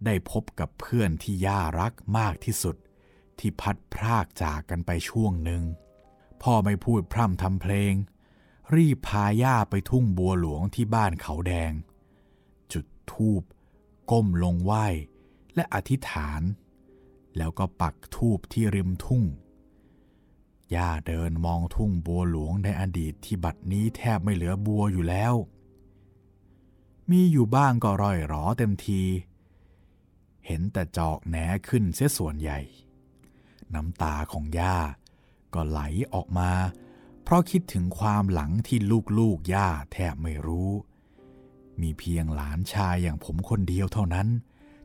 [0.06, 2.76] ได้พบกับเพื่อนที่ย่ารักมากที่สุด
[3.39, 5.63] ที่พัดพรากจากกันไปช่วงหนึ่ง
[6.41, 7.94] พ่อไม่พูดพร่ำทำเพลง
[8.76, 11.72] รีบพาย่าไปทุ่งบัวหลวงที่บ้านเขาแดง
[12.74, 13.44] จุดธูป
[14.12, 14.88] ก้มลงไหว้
[15.56, 16.41] และอธิษฐาน
[17.38, 19.24] แล้วก็ปักธูปที่ริมทุ่ง
[20.76, 25.34] ย่าเดินมองทุ่งบัวหลวงในอดีตที่บัดนี้แทบไม่เหลือบัวอยู่แล้ว
[27.10, 29.02] มีอยู่บ้างก็ร่อยหรอเต็มที
[30.46, 32.60] เห็นแต่จอกแหนขึ้นเสียส่วนใหญ่
[33.74, 34.78] น้ำตาของย่า
[35.54, 35.82] ก็ไหล
[36.14, 36.52] ออกมา
[37.24, 38.80] เพราะคิดถึงความหลังที่
[39.20, 40.72] ลูกๆย่าแทบไม่รู้
[41.82, 44.28] มีเพียงหลานชายอย่างผมคนเดียวเท่านั้น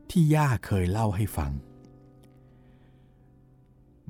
[0.09, 1.51] ที่ย่าเคยเล่าให้ฟัง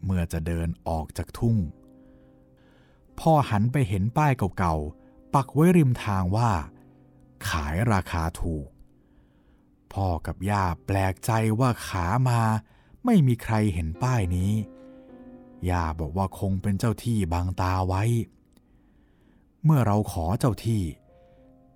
[0.03, 1.57] เมื่อจะเดินออกจากทุ่ง
[3.19, 6.51] พ่อหันไปเห็นป้ายเก่าๆ ปักไว้ริมทางว่า
[7.49, 8.67] ขายราคาถูก
[9.93, 12.41] พ่อกับย่าแปลกใจว่าขามา
[13.05, 14.51] ไม่มีใครเห็นป้ายนี้
[15.69, 18.03] ย่าบอกว่าคงเป็นเจ้าที่บางตาไว้
[19.63, 20.83] เมื่อเราขอเจ้าที่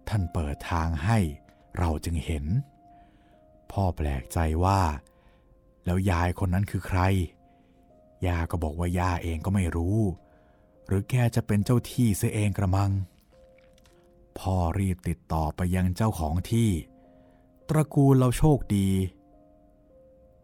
[0.10, 1.18] ท่านเปิดทางให้
[1.78, 2.46] เราจึงเห็น
[3.72, 4.82] พ่อแปลกใจว่า
[5.86, 7.02] แล้วยายคนนั้นคือใคร
[8.28, 10.00] ย่าก็บอกว่าย่าเองก็ไม่รู้
[10.88, 12.92] หรือแกจะเป็นเจ้าที่เสียเองกระมัง
[14.38, 16.70] พ่อรีบติดต่อไปยังเจ้าของที่
[17.70, 18.90] ตระกูลเราโชคดี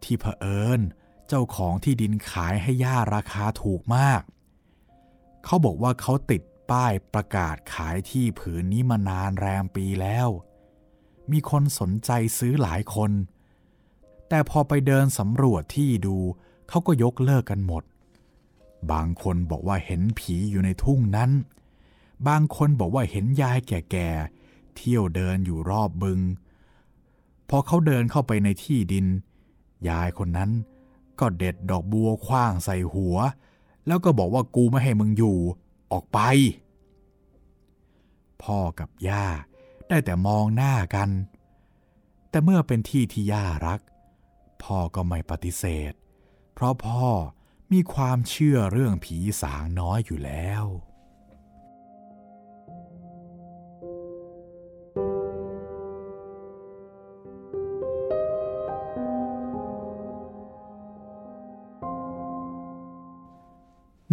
[0.04, 0.80] ที่เผอิญ
[1.28, 4.22] เจ้าของที่ดินขายให้ย่าราคาถูกมาก
[5.46, 10.30] เขาบอกว่าเขาติดป้ายประกาศขายที่ผืนนี้มานานแรมปีแล้ว
[11.32, 13.12] มีคนสนใจซื้อหลายคน
[14.30, 16.18] แต่พอไปเดินสำรวจที่ดู
[16.69, 17.84] เขาก็ยกเลิกกันหมด
[18.91, 21.32] บางคนบอกว่าเห็นผีอยู่ในทุ่งนั้น
[22.27, 26.19] บางคนบอกว่าเห็นยายแก่ๆเที่ยวเดินอยู่รอบบึง
[27.49, 29.06] พอเขาเดินเข้าไปในที่ดิน
[29.89, 30.51] ยายคนนั้น
[31.19, 33.17] ก็เด็ดดอกบัวคว้างใส่หัว
[33.88, 35.38] แล้วก็บอกว่ากูไม่ให้มึงอยู่
[35.91, 36.19] ออกไป
[38.43, 39.25] พ่อกับย่า
[39.88, 41.10] ได้แต่มองหน้ากัน
[42.30, 43.80] แต่เมื่อเป็นที่ที่ย่ารัก
[44.63, 45.93] พ่อก็ไม่ปฏิเสธ
[46.60, 47.08] เพราะพ่อ
[47.72, 50.65] มีความเชื่อเรื่องผีสางน้อยอยู่แล้ว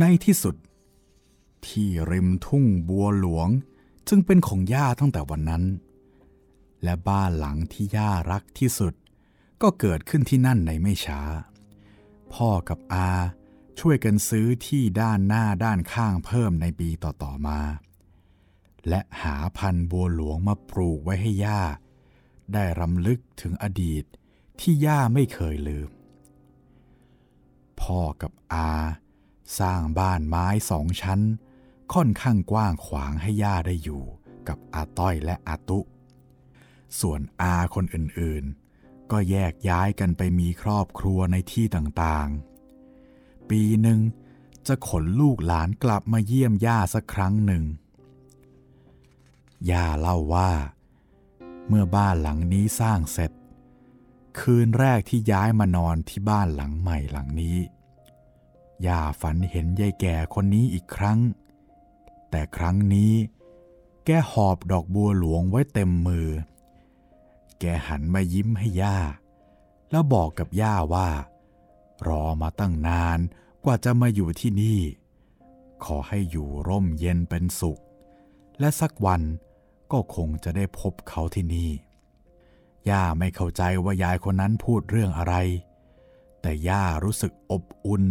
[0.01, 0.57] ในที่สุด
[1.67, 3.49] ที่ริมทุ่งบัวหลวง
[4.09, 5.65] จึงเป็นของย่าตั้งแต่วันนั้น
[6.83, 8.95] และบ้านหลังที่ย่ารักที่สุด
[9.63, 11.23] ก็เกิดขึ้นที่นั่นในไม่ช้า
[12.35, 13.11] พ่อกับอา
[13.81, 17.61] ช่วยกันซื้อที่ด้านหน้าด้านข้างเพิ่มในปีต่อๆมา
[18.89, 21.63] และหาพันธุ์บัวหลวงมาปลูกไว้ให้ย่า
[22.53, 24.05] ได้รำลึกถึงอดีต
[24.61, 25.91] ที่ย่าไม่เคยลืม
[27.81, 28.71] พ่อกับอา
[29.59, 31.21] สร้างบ้านไม้สองชั้น
[31.95, 34.05] ค่อนข้างกว้างขวางให้ย่าได้อยู่
[34.49, 35.81] กับอาต้อยและอาตุ
[37.01, 38.64] ส่วนอาคนอื่นๆ
[39.17, 44.01] ก็แยกย้ายกันไปมีครอบครัวในที่ต่างๆ ปีหนึ่ง
[44.67, 47.65] จะขนลูกหลานกลับมาเยี่ยมย่าสักครั้งหนึ่ง
[49.71, 50.53] ย่าเล่าว่า
[51.69, 53.33] เมื่อบ้านหลังนี้สร้างเสร็จ
[54.39, 57.59] คืนแรกที่ย้ายมานอนที่บ้านหลังใหม่หลังนี้
[58.87, 61.19] ย่าฝันเห็นยายแก่คนนี้อีกครั้ง
[62.31, 63.13] แต่ครั้งนี้
[64.05, 66.29] แกหอบดอกบัวหลวงไว้เต็มมือ
[67.61, 68.99] แกหันมายิ้มให้ย่า
[69.91, 71.09] แล้วบอกกับย่าว่า
[72.07, 73.19] รอมาตั้งนาน
[73.65, 74.81] กว่าจะมาอยู่ที่นี่
[75.85, 77.81] ขอให้อยู่ร่มเย็นเป็นสุข
[78.61, 79.23] และสักวัน
[79.93, 81.71] ก็คงจะได้พบเขาที่นี่
[82.89, 85.35] ย่าไม่เข้าใจว่ายายคนนั้นพูดเรื่องอะไร
[86.41, 88.05] แต่ย่ารู้สึกอบอุ่น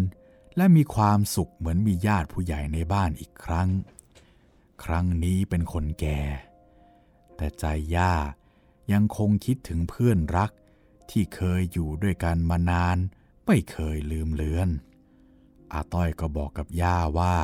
[0.58, 3.69] และมีความสุขเหมือนมีญาติผู้ใหญ่ในบ้านอีกครั้ง
[4.84, 6.21] ครั้งนี้เป็นคนแก่
[7.36, 8.13] แต่ใจย่า
[8.91, 10.52] ยังคงคิดถึงเพื่อนรัก
[11.12, 12.98] ที่เคยอยู่ด้วยกันมานาน
[13.46, 14.69] ไม่เคยลืมเลือน
[15.74, 17.38] อาต้อยก็บอกกับย่าว่า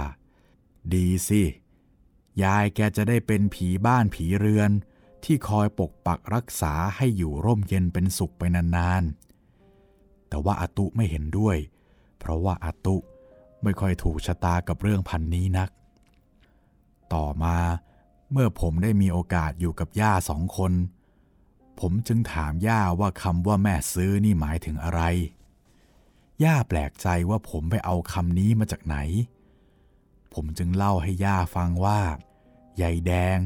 [0.93, 1.43] ดีสิ
[2.43, 4.71] ยายแกจะได้เป็นผีบ้านผีเรือน
[5.23, 11.58] ที่คอยปกปักรักษาให้อยู่ร่มเย็นเป็นสุขไปนานๆ แต่ว่าอาตุไม่เห็นด้วย
[12.19, 12.95] เพราะว่าอาตุ
[13.63, 15.69] ไม่ค่อยถูกชะตากับเรื่องพันนี้นัก
[17.13, 17.58] ต่อมา
[18.32, 20.71] เมื่อผมได้มีโอกาสอยู่กับย่าสองคน
[21.79, 25.01] ผมจึงถามย่าว่าคำว่าแม่ซื้อนี่หมายถึงอะไร
[26.43, 28.97] ย่าแปลกใจว่าผมไปเอาคำนี้มาจากไหน
[30.33, 32.01] ผมจึงเล่าให้ย่าฟังว่า
[32.81, 33.37] ยายแดง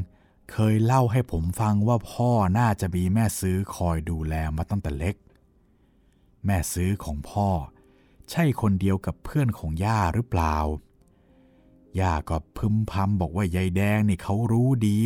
[0.52, 5.16] เคยเล่าให้ผมฟังว่าพ่อน่าจะมีแม่ซื้อคอยดูแลมาตั้งแต่เล็ก
[6.46, 7.48] แม่ซื้อของพ่อ
[8.30, 10.56] ใช่คนเดียวกับเพื่อนของย่าหรือเปล่า
[12.00, 15.00] ย่าก็พึมพำบอกว่ายายแดงนี่เขารู้ดี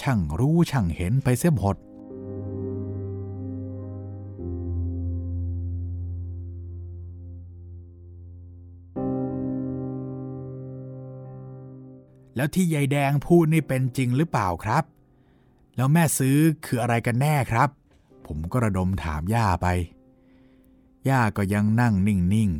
[0.00, 1.76] ช่างรู้ช่างเห็นไปเสียหมด
[12.38, 14.84] แล้วที่ยายแดงพูดนี่เป็นจริงหรือเปล่าครับ
[15.76, 17.68] แล้วแม่ซื้อคืออะไรกันแน่ครับ
[18.26, 19.66] ผมก็ระดมถามย่าไป
[21.08, 22.50] ย่าก็ยังนั่งนิ่ง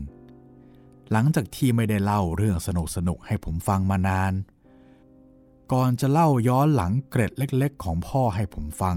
[0.51, 2.69] ๆ หลังจากที่ไม่ได้เล่าเรื่องส
[3.09, 4.33] นุกๆให้ผมฟังมานาน
[5.73, 8.97] ก่อนจะเล่าย้อนหลังเกร็ดเล็กๆ ของพ่อให้ผมฟัง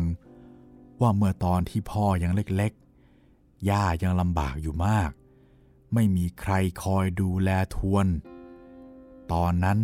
[1.02, 5.12] ว่าเมื่อตอนที่พ่อยังเล็กๆ ย่ายังลำบากอยู่มาก
[5.94, 8.08] ไม่มีใครคอยดูแลทวน
[9.32, 9.80] ตอนนั้น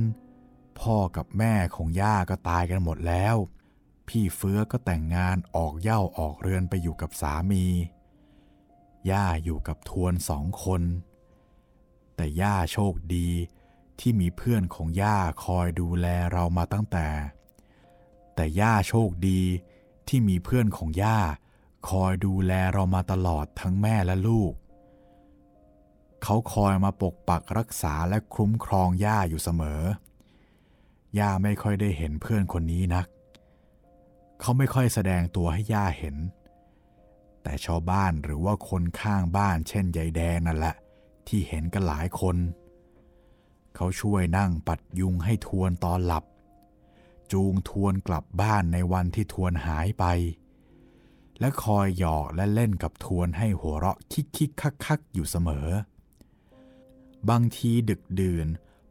[0.81, 3.35] พ่อกับแม่ของย่าก็ตายกันหมดแล้ว
[4.07, 7.65] พี่เฟื้อก็แต่งงานออกเย่าออกเรือนไปอยู่กับสามี
[9.11, 10.81] ย่าอยู่กับทวนสองคน
[12.15, 13.29] แต่ย่าโชคดี
[13.99, 17.07] ที่มีเพื่อนของย่าคอยดูแลเรามาตั้งแต่
[18.35, 19.41] แต่ย่าโชคดี
[20.07, 21.19] ที่มีเพื่อนของย่า
[21.89, 24.53] คอยดูแลเรามาตลอดทั้งแม่และลูก
[26.23, 29.81] เขาคอยมาปกปักรักษาและคุ้มครองย่าอยู่เสมอ
[31.19, 33.07] ย่าไม่ค่อยได้เห็นเพื่อนคนนี้นัก
[34.39, 36.15] เขาไม่ค่อยแสดงตัวให้ย่าเห็น
[37.43, 40.75] แต่ชาวบ้านหรือว่าคนข้างบ้านเช่นยายแดงนั่นแหละ
[41.27, 42.37] ที่เห็นกันหลายคน
[43.75, 46.23] เขาช่วยนั่งปัดยุงให้ทวนตอนหลับ
[47.31, 50.05] จูงทวนกลับบ้านในวันที่ทวนหายไป
[51.39, 55.67] และคอยหยอกและเล่นกับทวนให้หัวเราะคิกคิกคักคักอยู่เสมอ
[57.29, 58.47] บางทีดึกดื่น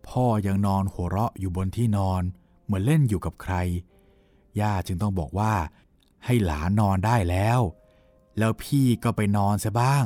[0.09, 2.23] พ่อยังนอนหัวเราะอยู่บนที่นอน
[2.65, 3.55] เหมือนเล่นอยู่กับใคร
[4.61, 5.55] ย่าจึงต้องบอกว่า
[6.25, 7.61] ให้หลานนอนได้แล้ว
[8.39, 10.05] แล้วพี่ก็ไปนอนซะบ้าง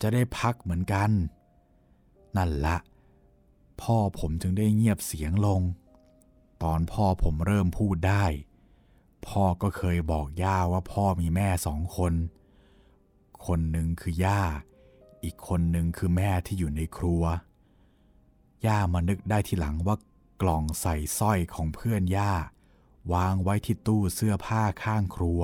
[0.00, 1.10] จะได้พักเหมือนกัน
[2.36, 2.76] นั่นละ
[3.80, 5.62] พ่อผมจึงได้เงียบเสียงลง
[6.62, 8.24] ตอนพ่อผมเริ่มพูดได้
[9.26, 12.14] พ่อก็เคยบอกย่าว่าพ่อมีแม่สองคน
[13.46, 14.42] คนหนึ่งคือย่า
[15.24, 17.22] อีกคนหนึ่งคือแม่ที่อยู่ในครัว
[18.66, 19.96] ย่ามานึกได้ทีหลังว่า
[20.42, 22.32] กล่องใส่สร้อยของเพื่อนย่า
[23.12, 25.42] วางไว้ที่ตู้เสื้อผ้าข้างครัว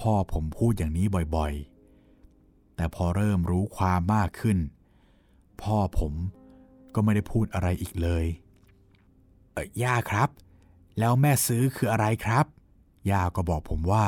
[0.00, 4.58] พ่อผมพูดอย่างนี้บ่อยๆ แต่พอเริ่มรู้ความมากขึ้น
[5.62, 6.14] พ่อผม
[6.94, 8.24] ก็ไม่ได้พูดอะไรอีกเลย
[9.52, 10.28] เออย่าครับ
[10.98, 12.46] แล้วแม่ซื้อคืออะไรครับ
[13.10, 14.06] ย่าก็บอกผมว่า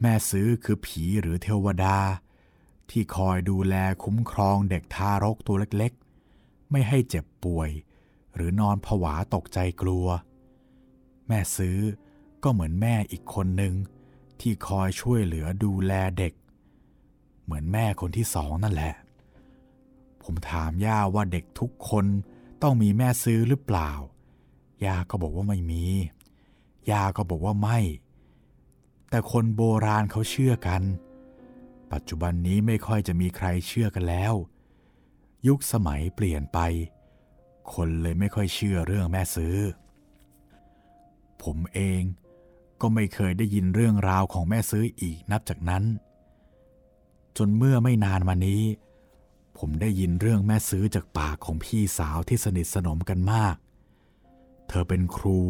[0.00, 1.98] แม่ซื้อคือผีหรือเทวดา
[2.90, 3.74] ที่คอยดูแล
[4.04, 5.92] คุ้มครองเด็กทารกตัวเล็ก
[6.70, 7.70] ไม่ให้เจ็บป่วย
[8.34, 10.06] หรือนอนผวาตกใจกลัว
[11.28, 11.78] แม่ซื้อ
[12.42, 13.74] ก็เหมือนแม่อีกคนหนึ่ง
[14.40, 16.32] ที่คอยช่วยเหลือดูแลเด็ก
[17.44, 18.94] เหมือนแม่คนที่สองนั่นแหละ
[20.22, 22.06] ผมถามย่าว่าเด็กทุกคน
[22.62, 23.90] ต้องมีแม่ซื้อหรือเปล่า
[24.84, 25.84] ย่าก็บอกว่าไม่มี
[26.90, 27.78] ย่าก็บอกว่าไม่
[29.10, 30.82] แต่คนโบราณเขาเชื่อกัน
[31.92, 34.34] ปัจจุบันนี้ไม่ค่อยจะมีใครเชื่อกันแล้ว
[35.46, 36.58] ยุคสมัยเปลี่ยนไป
[37.74, 39.56] คนเลยไม่ค่อยเชื่อเรื่องแม่ซื้อ
[41.42, 42.02] ผมเอง
[42.80, 45.84] ก็ไม่เคยได้ยินเรื่องราวของแม่ซื้ออีกนับจากนั้น
[47.36, 48.62] จนเมื่อไม่นานมานี้
[49.58, 53.56] ผมได้ยินเรื่องแม่ซื้อจากปากของพี่สาวที่สนิทสนมกันมาก
[54.68, 55.40] เธอเป็นครู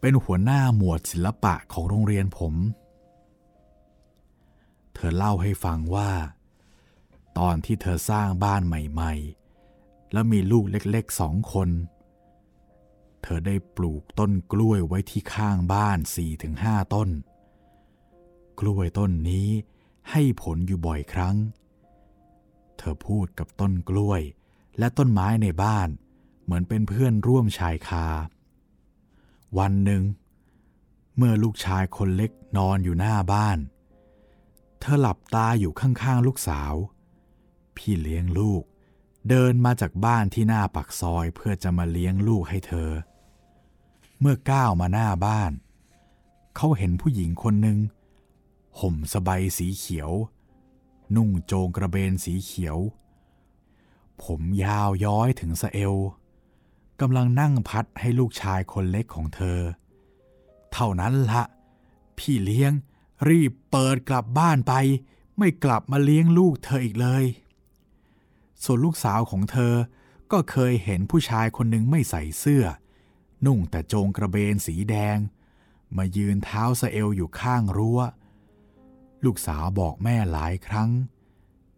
[0.00, 2.54] เป็นหัวหน้าหมวดศิลปะของโรงเรียนผม
[4.94, 6.10] เธอเล่าให้ฟังว่า
[7.38, 11.68] ตอนที่เธอสร้างบ้านใหม่ๆ แล้วมีลูกเล็กๆสองคน
[13.22, 17.08] เธอได้ปลูกต้นกล้วยไว้ที่ข้างบ้านสี่ถึงห้าต้น
[18.60, 19.48] กล้วยต้นนี้
[20.10, 21.36] ให้ผลอยู่บ่อยครั้ง
[22.76, 24.22] เธอพูดกับต้นกล้วย
[24.78, 25.88] และต้นไม้ในบ้าน
[26.44, 28.06] เหมือนเป็นเพื่อนร่วมชายคา
[29.58, 30.02] วันหนึ่ง
[31.16, 33.58] เมื่อลูกชายคนเล็กนอนอยู่หน้าบ้าน
[34.80, 36.74] เธอหลับตาอยู่ข้างๆลูกสาว
[37.88, 38.62] พี่เลี้ยงลูก
[39.28, 42.90] เดินมาจากบ้านที่หน้าปักซอยเพื่อจะมาเลี้ยงลูกให้เธอ
[44.20, 45.52] เมื่อก้าวมาหน้าบ้าน
[46.56, 47.78] เขาเห็นผู้หญิงคนหนึ่ง
[48.80, 50.10] ห่มสบายสีเขียว
[51.16, 52.78] นุ่งโจงกระเบนสีเขียว
[54.22, 55.94] ผมยาวย้อยถึงสะเอว
[57.00, 59.60] กำลังนั่งพัดให้ลูกชายคนเล็กของเธอ
[60.72, 61.42] เท่านั้นละ
[62.18, 62.72] พี่เลี้ยง
[63.28, 64.72] รีบเปิดกลับบ้านไป
[65.38, 67.26] ไม่กลับมาเลี้ยงลูกเธออีกเลย
[68.64, 69.74] ส่วนลูกสาวของเธอ
[70.32, 72.64] ก็เคยเห็นผู้ชายคนหนึ่งไม่ใส่เสื้อ
[73.46, 75.18] นุ่งแต่โจงกระเบนสีแดง
[75.96, 78.00] มายืนเท้าสะเอวอยู่ข้างรั้ว
[79.24, 80.90] ลูกสาวบอกแม่หลายครั้ง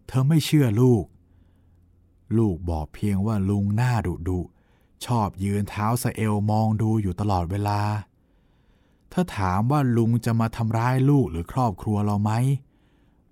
[0.06, 1.04] เธอไม่เชื่อลูก
[2.38, 4.40] ลูกบอกเพียงว่าลุงหน้าดุดุ
[5.04, 7.80] ชอบยืนเท้าสะเอวมองดูอยู่ตลอดเวลา
[9.12, 12.32] ถ้าถามว่าลุงจะมาทำร้ายลูกหรือครอบครัวเราไหม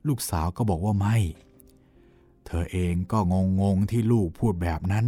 [0.06, 1.16] ลูกสาวก็บอกว่าไม่
[2.46, 5.06] เธอเองก็งงงที่ลูกพูดแบบนั้น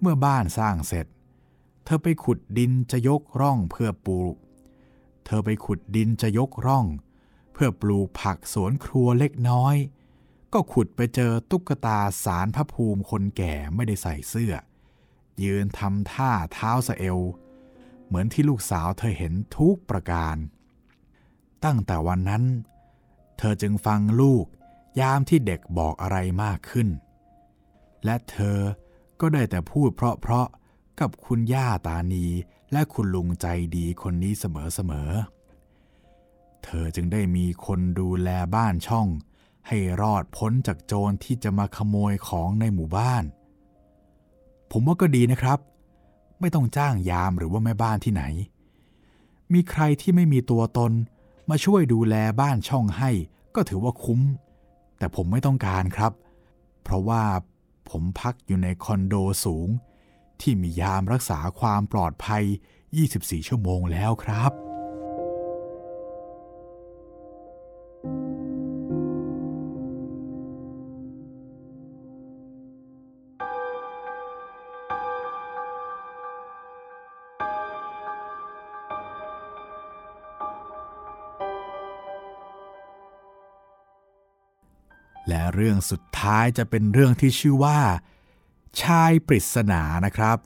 [0.00, 1.06] เมื่อบ้านสร้างเสร็จ
[1.84, 4.34] เธอไปขุดดินจะยกร่องเพื่อปลูก
[5.26, 6.86] เธอไปขุดดินจะยกร่อง
[7.52, 9.76] เพื่อปลูกผักสวนครัวเล็กน้อย
[10.52, 14.54] ก็ขุดไปเจอตุ๊กตาสารพระภูมิคนแก่ไม่ได้ใส่เสื้อ
[15.42, 17.18] ยืนทำท่าเท้าสะเอว
[18.06, 20.36] เหมือนที่ลูกสาวเธอเห็นทุกประการ
[21.64, 22.44] ตั้งแต่วันนั้น
[23.38, 24.46] เธอจึงฟังลูก
[25.00, 26.88] ยามที่เด็กบอกอะไรมากขึ้น
[28.04, 28.58] และเธอ
[29.20, 32.26] ก็ได้แต่พูดเพราะๆกับคุณย่าตานี
[32.72, 39.08] และคุณลุงใจดีคนนี้เสมอๆ เธอจึงได้มีคนดูแลบ้านช่อง
[39.68, 43.24] ให้รอดพ้นจากโจรที่จะมาขโมยของในหมู่บ้าน
[44.70, 45.58] ผมว่าก็ดีนะครับ
[46.40, 48.22] ไม่ต้องจ้างยามหรือว่าแม่บ้านที่ไหน
[49.52, 50.92] มีใครที่ไม่มีตัวตน
[51.50, 53.10] มาช่วยดูแลบ้านช่องให้
[53.54, 54.20] ก็ถือว่าคุ้ม
[54.98, 56.12] แต่ผมไม่ต้องการครับ
[56.82, 57.22] เพราะว่า
[57.90, 59.68] ผมพักอยู่ในคอนโดสูง
[60.40, 62.44] ที่มียามรักษาความปลอดภัย
[62.96, 64.65] 24 ชั่วโมงแล้วครับ
[85.28, 87.78] และเรื่องสุดท้ายจะเป็นเรื่องที่ชื่อว่า
[88.82, 90.38] ชายปริศนานะครับ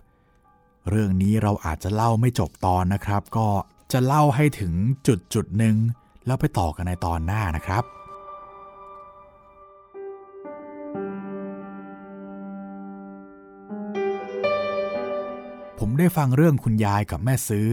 [0.88, 3.48] เรื่องนี้เราอาจจะเล่าไม่จบตอนนะครับ ก็
[3.92, 4.74] จะเล่าให้ถึง
[5.06, 5.76] จุดจุดหนึ่ง
[6.26, 7.84] แล้วไปต่อกันในตอนหน้านะครับ
[15.78, 17.68] ผมได้ฟังเรื่องคุณยายกับแม่ซื้อ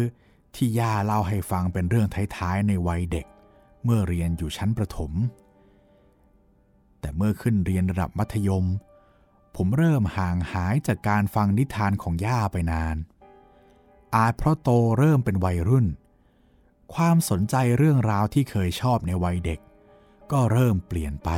[0.56, 3.26] ที่ย่าเล่าให้ฟังเป็นเรื่องท้ายๆในวัยเด็ก
[3.84, 5.12] เมื่อเรียนอยู่ชั้นประถม
[7.00, 8.66] แต่เมื่อขึ้นเรียนระดับมัธยม
[9.56, 12.98] ผมเริ่มห่างหายจากการฟังนิทานของย่าไปนาน
[14.16, 15.88] อาจเพราะโตเริ่มเป็นวัยรุ่น
[16.94, 19.60] ความสนใจเรื่องราวที่เคยชอบในวัยเด็ก
[20.32, 21.30] ก็เริ่มเปลี่ยนไป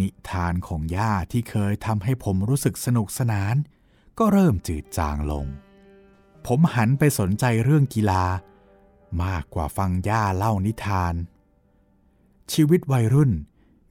[0.00, 3.54] นิทานของย่าที่เคยทำให้ผมรู้สึกสนุกสนาน
[4.18, 5.46] ก็เริ่มจืดจางลง
[6.46, 8.24] ผมหันไปสนใจเรื่องกีฬา
[9.24, 11.14] มากกว่าฟังย่าเล่านิทาน
[12.52, 13.32] ชีวิตวัยรุ่น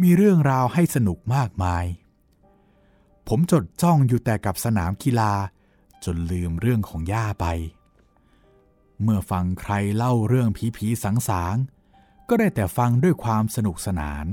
[0.04, 1.86] มีเรื่องราวให้สนุกมากมาย
[3.28, 5.34] ผมจดจ้องอยู่แต่กับสนามกีฬา
[6.04, 7.46] จนลืมเรื่องของย่าไป
[9.04, 14.26] เมื่อฟังใครเล่าเรื่องผีผีสังสางๆ ก็ได้แต่ฟังด้วยความสนุกสนาน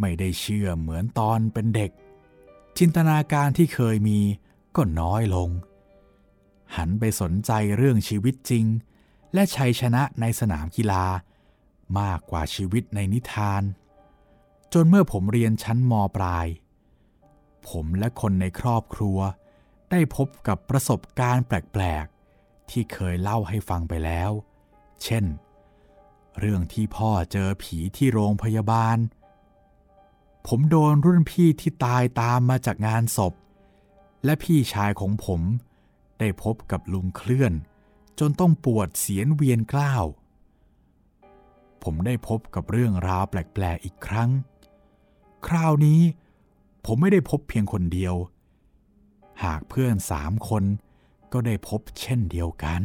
[0.00, 1.90] ไม่ได้เชื่อเหมือนตอนเป็นเด็ก
[2.78, 4.20] จินตนาการที่เคยมี
[4.76, 5.50] ก็น้อยลง
[6.76, 8.64] หันไปสนใจเรื่องชีวิตจริง
[9.34, 11.04] และชัยชนะในสนามกีฬา
[12.00, 13.62] มากกว่าชีวิตในนิทาน
[14.72, 16.46] จนเมื่อผมเรียนชั้นมปลาย
[17.68, 19.18] ผมและคนในครอบครัว
[19.90, 24.30] ได้พบกับประสบการณ์แปลกๆ ที่เคยเล่าให้ฟังไปแล้ว
[25.04, 25.24] เช่น
[26.38, 28.98] เรื่องที่พ่อเจอผีที่โรงพยาบาล
[30.46, 33.34] ผมโดนรุ่นพี่ที่ตายตามมาจากงานศพ
[34.24, 35.40] และพี่ชายของผม
[36.18, 37.52] ได้พบกับลุงเคลื่อน
[38.18, 40.04] จนต้องปวดเสียนเวียนกล้าว
[41.82, 44.30] ผมได้พบกับเรื่องราวแปลก ๆ อีกครั้ง
[45.46, 46.00] คราวนี้
[46.84, 48.14] ผมไม่ได้พบเพียงคนเดียว
[49.44, 50.64] หากเพื่อนสามคน
[51.32, 52.82] ก็ได้พบเช่นเดียวกัน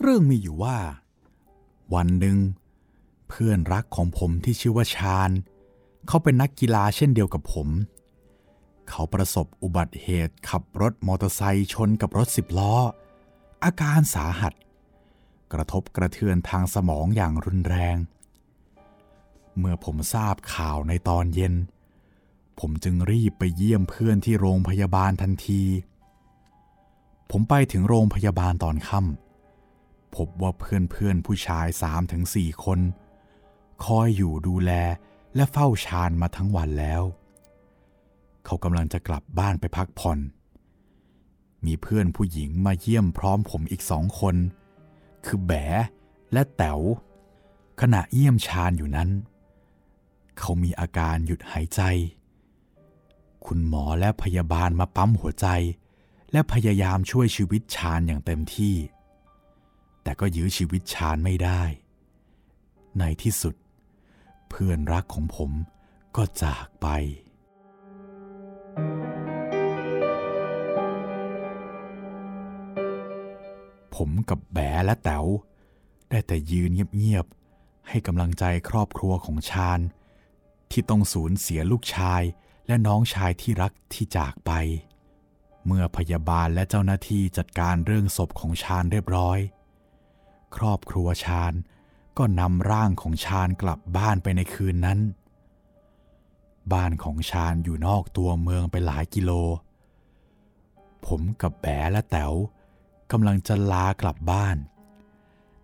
[0.00, 0.78] เรื่องมีอยู่ว่า
[1.94, 2.38] วันหนึ่ง
[3.28, 5.30] เพื่อนรักของผมที่ชื่อว่าชาญ
[6.08, 7.68] เขาเป็นนักกีฬาเช่นเดียวกับผม
[8.92, 12.74] เขาประสบอุบัติเหตุขับรถมอเตอร์ไซค์ชนกับรถสิบล้อ
[13.64, 14.54] อาการสาหัส
[15.52, 17.96] กระทบกระเทือนทางสมองอย่างรุนแรง
[19.58, 21.54] เมื่อผมทราบข่าวในตอนเย็น
[22.60, 25.62] ผมจึงรีบไปเยี่ยมเพื่อนที่โรงพยาบาลทันที
[27.30, 32.80] ผมไปถึงโรงพยาบาลตอนค่ำพบว่าเพื่อนๆผู้ชายสามถึงสี่คน
[33.84, 34.72] คอยอยู่ดูแล
[35.34, 37.04] และเฝ้าชาญมาทั้งวันแล้ว
[38.44, 40.18] เขากำลังจะกลับบ้านไปพักผ่อน
[41.66, 44.36] มีเพื่อนผู้หญิงมาเยี่ยมพร้อมผมอีกสองคน
[45.24, 45.66] คือแบ๋
[46.32, 46.80] และแต๋ว
[47.80, 49.10] ขณะเยี่ยมชาญอยู่นั้น
[50.38, 51.80] เขามีอาการหยุดหายใจ
[53.46, 55.46] คุณหมอและพยาบาลมาปั๊มหัวใจ
[56.32, 58.76] และพยายามช่วยชีวิตชาญอย่างเต็มที่
[60.02, 61.62] แต่ก็ยื้อชีวิตชาญไม่ได้
[62.98, 63.54] ในที่สุด
[64.48, 65.50] เพื่อนรักของผม
[66.16, 66.86] ก็จากไป
[73.94, 75.26] ผมกับแบ๋และแต๋ว
[76.10, 79.80] ได้แต่ยืนเงียบๆ ให้กำลังใจครอบครัวของชาญ
[80.70, 82.22] ที่ต้องสูญเสียลูกชาย
[82.66, 84.52] และน้องชายที่รักที่จากไป
[85.66, 89.38] เมื่อพยาบาลและเจ้าหน้าที่จัดการเรื่องศพของชาญเรียบร้อย
[90.56, 91.52] ครอบครัวชาญ
[92.18, 94.98] ก็นำร่างของชาญกลับบ้านไปในคืนนั้น
[96.72, 99.30] บ้านของชาญอยู่นอกตัวเมืองไปหลายกิโล
[101.06, 102.32] ผมกับแบและแต๋ว
[103.10, 104.56] กำลังจะลากลับบ้าน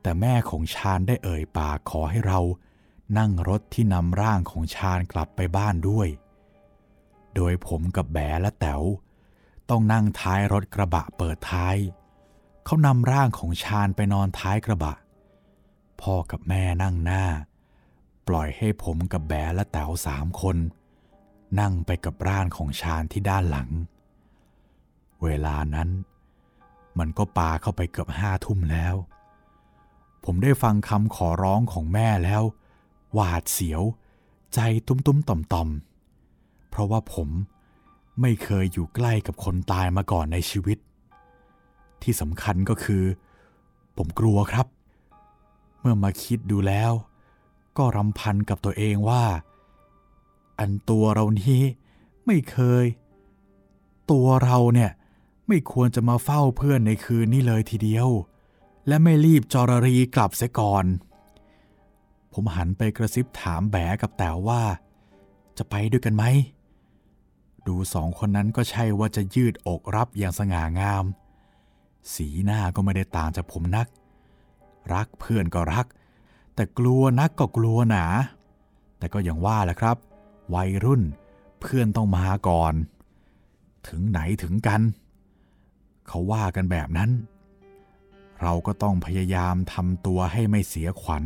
[0.03, 2.40] แต่แม่ของชาญได้เอ่ยปากขอให้เรา
[3.18, 6.09] นั่งรถที่นำร่างของชาญกลับไปบ้านด้วย
[7.34, 8.82] โดยผมกับแบและแต๋ว
[9.70, 11.76] ต้องนั่งท้ายรถกระบะเปิดท้าย
[12.64, 14.94] เขานำร่างของชาญไปนอนท้ายกระบะ
[16.01, 17.24] พ่อกับแม่นั่งหน้า
[18.28, 20.57] ปล่อยให้ผมกับแบและแต๋วสามคน
[21.61, 23.68] นั่งไปกับร่างของชาญที่ด้านหลัง
[25.22, 25.88] เวลานั้น
[26.99, 28.94] มันก็ปาเข้าไปเกือบห้าทุ่มแล้ว
[30.24, 32.42] ผมได้ฟังคำขอร้องของแม่แล้ว
[33.14, 33.82] หวาดเสียว
[34.55, 37.28] ใจตุ้มๆต่อมๆ เพราะว่าผม
[38.20, 40.78] ไม่เคยอยู่ใกล้กับคนตายมาก่อนในชีวิต
[42.03, 43.05] ที่สำคัญก็คือ
[43.96, 44.66] ผมกลัวครับ
[45.80, 46.92] เมื่อมาคิดดูแล้ว
[47.76, 49.24] ก็รำพันกับตัวเองว่า
[50.59, 51.62] อันตัวเรานี้
[52.26, 52.84] ไม่เคย
[54.11, 54.90] ตัวเราเนี่ย
[55.48, 58.09] ไม่ควรจะมาเฝ้าเพื่อนในคืนนี้เลยทีเดียว
[58.86, 60.84] และไม่รีบจอรรีกลับเสียก่อน
[62.32, 64.62] ผมหันไปกระซิบถามแบกับแต๋วว่า
[65.59, 66.24] จะไปด้วยกันไหม
[67.66, 71.04] ดูสองคนนั้นก็ใช่ว่าจะยืดอกรับอย่างสง่างาม
[72.14, 73.86] สีหน้าก็ไม่ได้ต่างจากผมนัก
[74.94, 75.86] รักเพื่อนก็รัก
[76.54, 78.06] แต่กลัวนักก็กลัวหนา
[78.98, 79.96] แต่ก็อย่างว่าแหละครับ
[80.55, 81.03] วัยรุ่น
[81.61, 82.74] เพื่อนต้องมาก่อน
[83.88, 84.82] ถึงไหนถึงกัน
[86.09, 87.11] เขาว่ากันแบบนั้น
[88.42, 91.24] เราก็ต้องพยายามทำตัวให้ไม่เสียขวัญ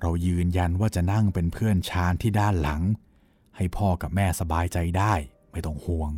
[0.00, 2.82] เรายืนยันว่าจะนั่งเป็นเพื่อนชาญที่ด้านหลัง
[3.56, 5.14] ให้พ่อกับแม่สบายใจได้
[5.50, 6.10] ไม่ต้องห่วง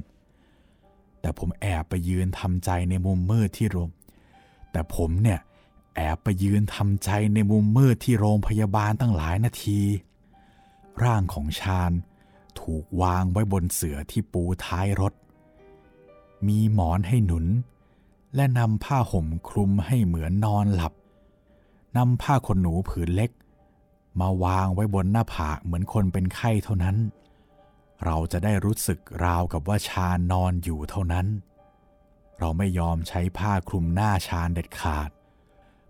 [1.21, 3.91] แต่ผมแอบไปยืนทำใจในมุมมืดที่โรง
[4.73, 5.41] แต่ผมเนี่ย
[5.97, 9.81] แอบไปยืนทำใจในมุมมืดที่โรงพยาบาลตั้งหลายนาที
[11.03, 11.93] ร่างของชาญ
[12.63, 15.13] ถูกวางไว้บนเสื่อที่ปูท้ายรถ
[16.47, 17.47] มีหมอนให้หนุน
[18.35, 20.93] และนำผ้าห่มคลุมให้เหมือนนอนหลับ
[21.97, 23.31] นำผ้าขนหนูผืนเล็ก
[24.21, 26.97] มาวางไว้บนหน้าผากเหมือนคนเป็นไข้เท่านั้น
[28.05, 31.27] เราจะได้รู้สึกราวกับว่าชาญนอนอยู่เท่านั้น
[32.39, 35.11] เราไม่ยอมใช้ผ้าคลุมหน้าชาญเด็ดขาด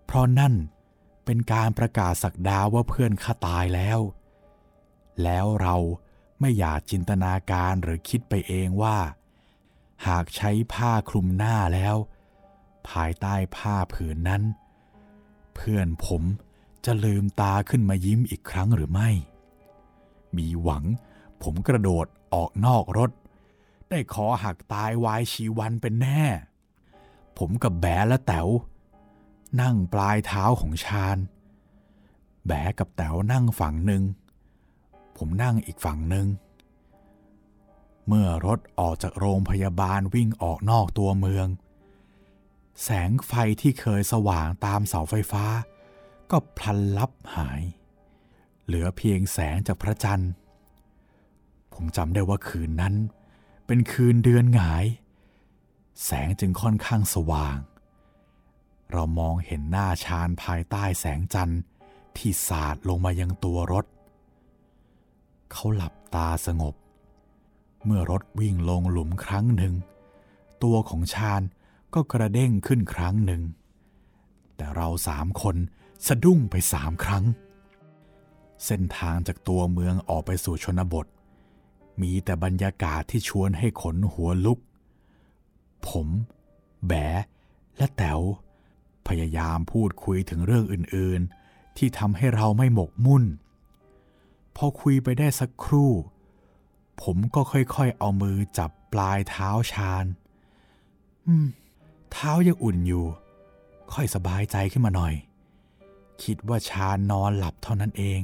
[0.04, 0.54] เพราะนั่น
[1.24, 4.00] เป็นการประกาศสักดาว่าเพื่อนข้าตายแล้ว
[5.22, 5.76] แล้วเรา
[6.40, 8.98] ไม่อยากจินตนาการหรือคิดไปเองว่า
[10.06, 11.96] หากใช้ผ้าคลุมหน้าแล้ว
[12.88, 14.42] ภายใต้ผ้าผืนนั้น
[15.54, 16.22] เพื่อนผม
[16.84, 19.10] จะลืมตาขึ้นมายิ้มอีกครั้งหรือไม่
[20.36, 20.84] มีหวัง
[21.42, 23.10] ผมกระโดดออกนอกรถ
[23.90, 26.22] ได้ขอหักตายวายชีวันเป็นแน่
[27.38, 28.48] ผมกับแบและแต๋ว
[29.60, 31.18] นั่งปลายเท้าของชาญ
[32.46, 34.02] แบกับแต๋วนั่งฝั่งหนึ่ง
[35.22, 36.26] ผมนั่งอีกฝั่งหนึ่ง
[38.06, 41.46] เมื่อรถออกจากโรงพยาบาลวิ่งออกนอกตัวเมือง
[42.82, 45.44] แสงไฟที่เคยสว่างตามเสาไฟฟ้า
[46.30, 47.62] ก็พลันลับหาย
[48.64, 50.32] เหลือเพียงแสงจากพระจันทร์
[51.72, 52.94] ผมจำได้ว่าคืนนั้น
[53.66, 54.84] เป็นคืนเดือนหงาย
[56.04, 57.58] แสงจึงค่อนข้างสว่าง
[58.92, 61.60] เรามองเห็นหน้าชานภายใต้แสงจันทร์
[62.16, 63.86] ที่สาดลงมายังตัวรถ
[65.52, 66.74] เขาหลับตาสงบ
[67.84, 69.74] เมื่อรถวิ่งลงหลุมครั้งหนึ่ง
[70.62, 71.42] ตัวของชาญ
[71.94, 73.42] ก็กระเด้งขึ้นครั้งหนึ่ง
[74.56, 75.56] แต่เราสามคน
[76.06, 77.24] สะดุ้งไปสามครั้ง
[78.64, 81.06] เส้นทางจากตัวเมืองออกไปสู่ชนบท
[82.02, 84.58] มีแต่บรรยากาศที่ชวนให้ขนหัวลุก
[85.88, 86.08] ผม
[86.86, 86.92] แบ
[87.76, 88.20] และแต๋ว
[89.08, 91.20] พยายามพูดคุยถึงเรื่องอื่น
[91.50, 93.24] ๆ ที่ทำให้เราไม่หมกมุ่น
[94.64, 95.92] อคุยไปได้สักครู่
[97.02, 100.04] ผมก็ค่อยๆ เอามือจับปลายเท้าชาญ
[101.26, 101.46] อืม
[102.12, 103.04] เท้ายังอุ่นอยู่
[103.92, 105.14] ค่อยสบายใจขึ้นมาหน่อย
[106.22, 108.20] คิดว่าชาญนอนหลับเท่านั้นเอง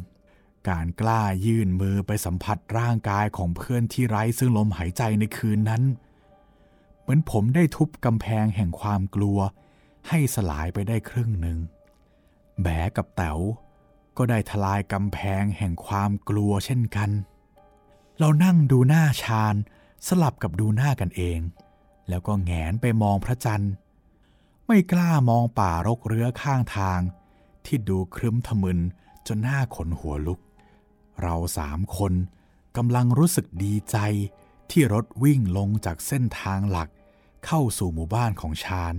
[0.68, 5.82] การกล้ายื่นมือไปสัมผัสร่างกายของเพื่อนที่ไร้ซึ่งลมหายใจในคืนนั้น
[7.00, 9.38] เหมือนผมได้ทุบกำแพงแห่งความกลัว
[10.08, 11.58] ให้สลายไปได้ครึ่งหนึ่ง
[12.62, 12.66] แบ
[12.96, 13.38] กับแต๋ว
[14.18, 17.10] ก็ได้ทลายกำแพงแห่งความกลัวเช่นกัน
[18.18, 19.54] เรานั่งดูหน้าชาญ
[20.06, 21.38] สลับกับดูหน้ากันเอง
[22.08, 23.72] แล้วก็แงนไปมองพระจันทร์
[24.66, 27.00] ไม่กล้ามองป่ารกเรือข้างทาง
[27.66, 28.78] ที่ดูครึ้มทะมึน
[29.26, 30.40] จนหน้าขนหัวลุก
[31.22, 32.12] เราสามคน
[32.76, 33.96] กำลังรู้สึกดีใจ
[34.70, 36.88] ที่รถวิ่งลงจากเส้นทางหลัก
[37.46, 38.94] เข้าสู่หมู่บ้านของชาญ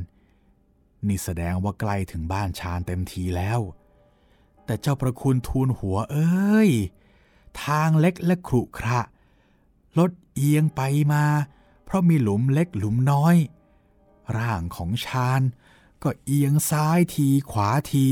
[1.07, 3.59] นี่แสดงว่าใกล้ถึงบ้านชาญเต็มทีแล้ว
[4.67, 6.69] แต่เจ้าประคุณทูลหัวเอ้ย
[7.63, 9.01] ทางเล็กและขรุขระ
[9.97, 10.81] รถเอียงไป
[11.13, 11.25] มา
[11.85, 13.35] เพราะมีหลุมเล็กหลุมน้อย
[14.37, 15.41] ร่างของชาญ
[16.03, 18.07] ก็เอียงซ้ายทีขวาที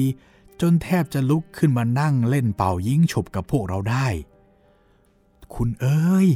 [0.61, 4.07] จนแทบจะลุกขึ้นมานั่งเล่นเป่ายิงฉุบกับพวกเราได้
[5.53, 6.27] คุณเอ้ย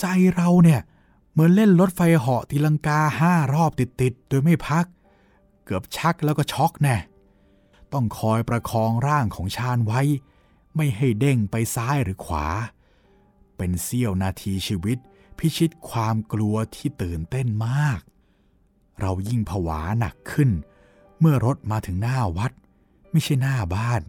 [0.00, 0.80] ใจเราเนี่ย
[1.30, 4.86] เหมือนเล่นรถไฟเหาะตีลังกาห้ารอบติดๆโดยไม่พัก
[5.64, 6.96] เกือบชักแล้วก็ช็อกแน่
[7.92, 10.00] ต้องคอยประคองร่างของชาญไว้
[10.76, 12.46] ไม่ให้เด้งไปซ้ายหรือขวา
[13.56, 14.98] เป็นเสี้ยวนาทีชีวิต
[15.38, 18.00] พิชิตความกลัวที่ตื่นเต้นมาก
[19.00, 20.50] เรายิ่งผวาหนักขึ้น
[21.20, 22.52] เมื่อรถมาถึงหน้าวัด
[23.10, 24.02] ไม่ใช่หน้าบ้าน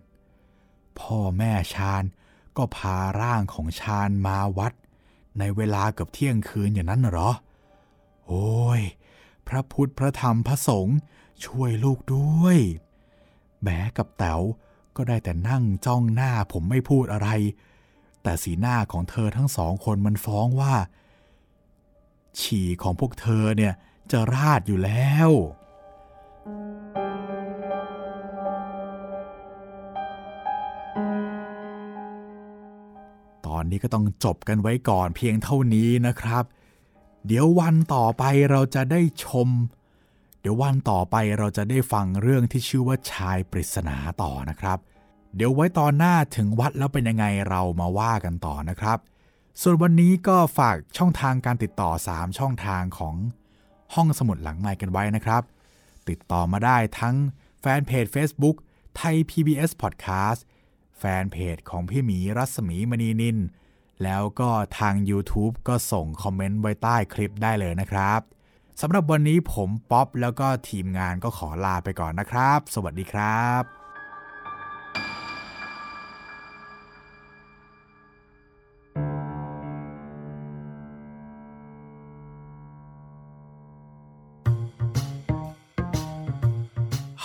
[1.00, 2.04] พ่อแม่ชาญ
[2.58, 4.74] ก็พาร่างของชาญมาวัด
[5.40, 7.30] ในเวลาเกือบเที่ยงคืนอย่างนั้นหรอ
[8.28, 8.82] โอ้ย
[9.48, 10.98] พระพุทธพระธรรมพระสงฆ์
[11.46, 12.58] ช่วยลูกด้วย
[13.64, 14.42] แบกับแต๋ว
[14.96, 17.30] ก็ได้แต่นั่งจ้องหน้าผมไม่พูดอะไร
[18.24, 20.74] แต่สีหน้าของเธอทั้งสองคนมันฟ้องว่า
[22.40, 23.74] ฉี่ของพวกเธอเนี่ย
[24.12, 25.30] จะราดอยู่แล้ว
[33.48, 36.44] ตอนนี้ก็ต้องจบกันไว้ก่อนเพียงเท่านี้นะครับ
[37.28, 39.50] เดี๋ยววันต่อไปเราจะได้ชม
[40.44, 44.78] เดี๋ยววันต่อไปเราจะได้ฟังเรื่องที่ชื่อว่าชายปริศนาต่อนะครับ
[45.36, 48.98] เดี๋ยวไว้ตอนหน้าถึงวัดแล้วเป็นยังไงเรามาว่ากันต่อนะครับ
[49.62, 53.16] ส่วนวันนี้ก็ฝากช่องทางการติดต่อ 3 ช่องทางของ
[53.94, 55.44] ห้องสมุดหลังไม้กันไว้นะครับ
[56.10, 57.16] ติดต่อมาได้ทั้ง
[57.60, 58.56] แฟนเพจ Facebook
[58.96, 60.42] ไทย PBS Podcast
[61.00, 63.38] แฟนเพจของพี่หมีรัศมีมณีนิน
[64.04, 68.22] แล้วก็ทาง YouTube ก็ส่งคอมเมนต์ไว้ใต้คลิปได้เลยนะครับ
[68.82, 73.64] สำหรับวันนี้ผมป๊อปแล้วก็ทีมงานก็ขอลาไปก่อนนะครับ สวัสดีครับ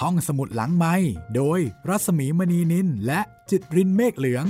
[0.01, 0.95] ห้องสมุดหลังไม้
[1.37, 3.21] โดยรัสมีมณีนินและ
[3.51, 4.47] จิตรินเมฆเหลือง